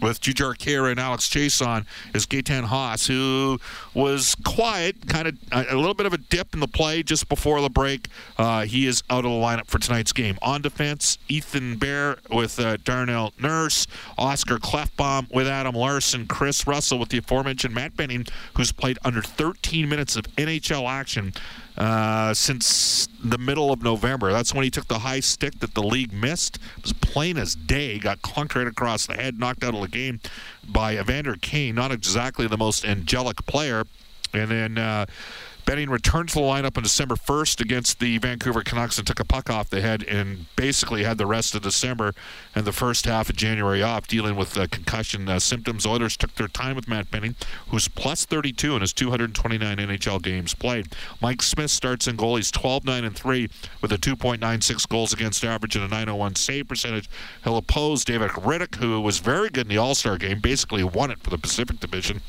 with 0.00 0.20
Jujhar 0.20 0.56
Khaira 0.56 0.90
and 0.90 1.00
Alex 1.00 1.28
Chiasson 1.28 1.86
is 2.14 2.26
Gaetan 2.26 2.64
Haas, 2.64 3.06
who 3.06 3.60
was 3.94 4.34
quiet, 4.44 5.06
kind 5.08 5.28
of 5.28 5.38
a, 5.52 5.74
a, 5.74 5.76
little 5.76 5.94
bit 5.94 6.06
of 6.06 6.12
a 6.12 6.18
dip 6.18 6.54
in 6.54 6.60
the 6.60 6.68
play 6.68 7.02
just 7.02 7.28
before 7.28 7.60
the 7.60 7.70
break. 7.70 8.08
Uh, 8.38 8.64
he 8.64 8.86
is 8.86 9.02
out 9.10 9.24
of 9.24 9.30
the 9.30 9.36
lineup 9.36 9.66
for 9.66 9.78
tonight's 9.78 10.12
game. 10.12 10.38
On 10.42 10.60
defense, 10.62 11.18
Ethan 11.28 11.76
Bear 11.76 12.18
with 12.30 12.58
uh, 12.58 12.76
Darnell 12.84 13.32
Nurse, 13.40 13.86
Oscar 14.18 14.58
Klefbom 14.58 15.32
with 15.32 15.46
Adam 15.46 15.74
Larsson, 15.74 16.26
Chris 16.26 16.66
Russell 16.66 16.98
with 16.98 17.10
the 17.10 17.18
aforementioned 17.18 17.74
Matt 17.74 17.96
Benning, 17.96 18.26
who's 18.54 18.72
played 18.72 18.98
under 19.04 19.22
13 19.22 19.88
minutes 19.88 20.16
of 20.16 20.24
NHL 20.36 20.88
action 20.88 21.32
uh, 21.76 22.32
since 22.34 23.08
the 23.22 23.38
middle 23.38 23.72
of 23.72 23.82
November. 23.82 24.32
That's 24.32 24.54
when 24.54 24.64
he 24.64 24.70
took 24.70 24.88
the 24.88 25.00
high 25.00 25.20
stick 25.20 25.60
that 25.60 25.74
the 25.74 25.82
league 25.82 26.12
missed. 26.12 26.56
It 26.78 26.82
was 26.82 26.92
plain 26.92 27.36
as 27.36 27.54
day. 27.54 27.98
Got 27.98 28.22
clunked 28.22 28.54
right 28.54 28.66
across 28.66 29.06
the 29.06 29.14
head, 29.14 29.38
knocked 29.38 29.62
out 29.62 29.74
of 29.74 29.80
the 29.80 29.88
game 29.88 30.20
by 30.66 30.98
Evander 30.98 31.36
Kane. 31.40 31.74
Not 31.74 31.92
exactly 31.92 32.46
the 32.46 32.56
most 32.56 32.84
angelic 32.84 33.44
player. 33.46 33.84
And 34.32 34.50
then 34.50 34.78
uh, 34.78 35.06
Benning 35.66 35.90
returned 35.90 36.28
to 36.28 36.36
the 36.36 36.40
lineup 36.42 36.76
on 36.76 36.84
December 36.84 37.16
1st 37.16 37.60
against 37.60 37.98
the 37.98 38.18
Vancouver 38.18 38.62
Canucks 38.62 38.98
and 38.98 39.06
took 39.06 39.18
a 39.18 39.24
puck 39.24 39.50
off 39.50 39.68
the 39.68 39.80
head 39.80 40.04
and 40.04 40.46
basically 40.54 41.02
had 41.02 41.18
the 41.18 41.26
rest 41.26 41.56
of 41.56 41.62
December 41.62 42.14
and 42.54 42.64
the 42.64 42.72
first 42.72 43.04
half 43.04 43.28
of 43.28 43.34
January 43.34 43.82
off 43.82 44.06
dealing 44.06 44.36
with 44.36 44.56
uh, 44.56 44.68
concussion 44.68 45.28
uh, 45.28 45.40
symptoms. 45.40 45.84
Oilers 45.84 46.16
took 46.16 46.32
their 46.36 46.46
time 46.46 46.76
with 46.76 46.86
Matt 46.86 47.10
Benning, 47.10 47.34
who's 47.70 47.88
plus 47.88 48.24
32 48.24 48.76
in 48.76 48.80
his 48.80 48.92
229 48.92 49.78
NHL 49.78 50.22
games 50.22 50.54
played. 50.54 50.86
Mike 51.20 51.42
Smith 51.42 51.72
starts 51.72 52.06
in 52.06 52.14
goal. 52.14 52.36
He's 52.36 52.52
12 52.52 52.84
9 52.84 53.04
and 53.04 53.16
3 53.16 53.48
with 53.82 53.90
a 53.90 53.98
2.96 53.98 54.88
goals 54.88 55.12
against 55.12 55.44
average 55.44 55.74
and 55.74 55.84
a 55.84 55.88
901 55.88 56.36
save 56.36 56.68
percentage. 56.68 57.10
He'll 57.42 57.56
oppose 57.56 58.04
David 58.04 58.30
Rittich, 58.30 58.76
who 58.76 59.00
was 59.00 59.18
very 59.18 59.50
good 59.50 59.66
in 59.66 59.68
the 59.68 59.78
All 59.78 59.96
Star 59.96 60.16
game, 60.16 60.38
basically 60.38 60.84
won 60.84 61.10
it 61.10 61.18
for 61.18 61.30
the 61.30 61.38
Pacific 61.38 61.80
Division. 61.80 62.22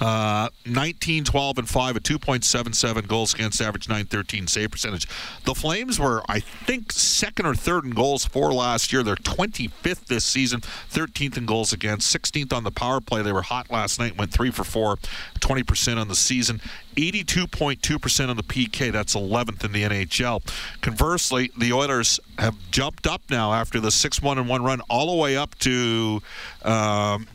Uh, 0.00 0.48
19, 0.66 1.24
12, 1.24 1.58
and 1.58 1.68
5, 1.68 1.96
a 1.96 2.00
2.77 2.00 3.06
goals 3.06 3.34
against 3.34 3.60
average, 3.60 3.88
913 3.88 4.46
save 4.46 4.70
percentage. 4.70 5.06
The 5.44 5.54
Flames 5.54 5.98
were, 5.98 6.22
I 6.28 6.40
think, 6.40 6.92
second 6.92 7.46
or 7.46 7.54
third 7.54 7.84
in 7.84 7.90
goals 7.90 8.24
for 8.24 8.52
last 8.52 8.92
year. 8.92 9.02
They're 9.02 9.16
25th 9.16 10.06
this 10.06 10.24
season, 10.24 10.60
13th 10.60 11.36
in 11.36 11.46
goals 11.46 11.72
against, 11.72 12.14
16th 12.14 12.52
on 12.52 12.64
the 12.64 12.70
power 12.70 13.00
play. 13.00 13.22
They 13.22 13.32
were 13.32 13.42
hot 13.42 13.70
last 13.70 13.98
night, 13.98 14.16
went 14.16 14.32
3 14.32 14.50
for 14.50 14.64
4, 14.64 14.96
20% 15.40 15.96
on 15.98 16.08
the 16.08 16.16
season. 16.16 16.60
82.2% 16.96 18.28
on 18.28 18.36
the 18.36 18.42
PK. 18.42 18.92
That's 18.92 19.14
11th 19.14 19.64
in 19.64 19.72
the 19.72 19.82
NHL. 19.82 20.42
Conversely, 20.80 21.50
the 21.58 21.72
Oilers 21.72 22.20
have 22.38 22.56
jumped 22.70 23.06
up 23.06 23.22
now 23.30 23.52
after 23.52 23.80
the 23.80 23.90
6 23.90 24.22
1 24.22 24.38
and 24.38 24.48
1 24.48 24.62
run 24.62 24.80
all 24.88 25.14
the 25.14 25.20
way 25.20 25.36
up 25.36 25.58
to. 25.60 26.22
Um, 26.62 27.26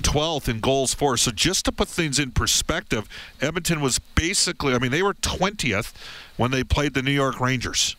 12th 0.00 0.48
in 0.48 0.60
goals 0.60 0.94
for. 0.94 1.16
So 1.16 1.30
just 1.30 1.64
to 1.66 1.72
put 1.72 1.88
things 1.88 2.18
in 2.18 2.30
perspective, 2.32 3.08
Edmonton 3.40 3.80
was 3.80 3.98
basically, 3.98 4.74
I 4.74 4.78
mean, 4.78 4.90
they 4.90 5.02
were 5.02 5.14
20th 5.14 5.92
when 6.36 6.50
they 6.50 6.64
played 6.64 6.94
the 6.94 7.02
New 7.02 7.10
York 7.10 7.40
Rangers. 7.40 7.96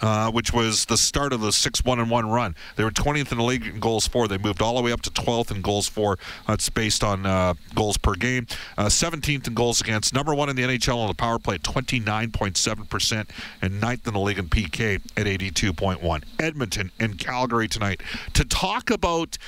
Uh, 0.00 0.30
which 0.30 0.52
was 0.52 0.84
the 0.86 0.98
start 0.98 1.32
of 1.32 1.40
the 1.40 1.50
6 1.50 1.84
1 1.84 1.98
and 1.98 2.10
1 2.10 2.28
run. 2.28 2.54
They 2.76 2.84
were 2.84 2.90
20th 2.90 3.32
in 3.32 3.38
the 3.38 3.44
league 3.44 3.66
in 3.66 3.80
goals 3.80 4.06
for. 4.06 4.28
They 4.28 4.36
moved 4.36 4.60
all 4.60 4.76
the 4.76 4.82
way 4.82 4.92
up 4.92 5.00
to 5.02 5.10
12th 5.10 5.50
in 5.50 5.62
goals 5.62 5.88
for. 5.88 6.18
That's 6.46 6.68
based 6.68 7.02
on 7.02 7.24
uh, 7.24 7.54
goals 7.74 7.96
per 7.96 8.14
game. 8.14 8.46
Uh, 8.76 8.86
17th 8.86 9.46
in 9.46 9.54
goals 9.54 9.80
against. 9.80 10.12
Number 10.12 10.34
one 10.34 10.50
in 10.50 10.56
the 10.56 10.62
NHL 10.62 10.96
on 10.96 11.08
the 11.08 11.14
power 11.14 11.38
play 11.38 11.54
at 11.54 11.62
29.7%, 11.62 13.28
and 13.62 13.80
ninth 13.80 14.06
in 14.06 14.12
the 14.12 14.20
league 14.20 14.38
in 14.38 14.48
PK 14.48 14.96
at 15.16 15.26
82.1. 15.26 16.24
Edmonton 16.38 16.90
and 17.00 17.18
Calgary 17.18 17.68
tonight. 17.68 18.02
To 18.34 18.44
talk 18.44 18.90
about 18.90 19.38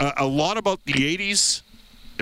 uh, 0.00 0.12
a 0.16 0.26
lot 0.26 0.56
about 0.56 0.84
the 0.84 0.92
80s 0.94 1.62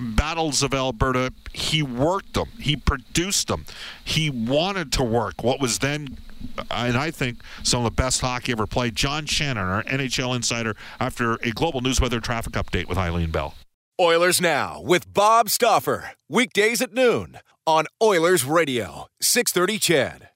battles 0.01 0.63
of 0.63 0.75
Alberta. 0.75 1.33
He 1.53 1.83
worked 1.83 2.35
them, 2.35 2.49
he 2.59 2.77
produced 2.77 3.49
them, 3.49 3.67
he 4.05 4.31
wanted 4.31 4.93
to 4.93 5.05
work 5.05 5.43
what 5.43 5.61
was 5.61 5.79
then. 5.79 6.19
And 6.71 6.97
I 6.97 7.11
think 7.11 7.39
some 7.63 7.85
of 7.85 7.85
the 7.85 8.03
best 8.03 8.21
hockey 8.21 8.53
ever 8.53 8.67
played. 8.67 8.95
John 8.95 9.25
Shannon, 9.25 9.65
our 9.65 9.83
NHL 9.85 10.37
insider, 10.37 10.77
after 11.01 11.35
a 11.37 11.51
global 11.51 11.81
news 11.81 12.01
weather 12.01 12.21
traffic 12.21 12.53
update 12.53 12.87
with 12.87 12.99
Eileen 12.99 13.31
Bell. 13.31 13.55
Oilers 13.99 14.41
Now 14.41 14.81
with 14.81 15.13
Bob 15.13 15.49
Stauffer. 15.49 16.11
Weekdays 16.29 16.83
at 16.83 16.93
noon 16.93 17.39
on 17.67 17.87
Oilers 18.03 18.45
Radio, 18.45 19.07
630 19.23 19.79
CHED. 19.79 20.29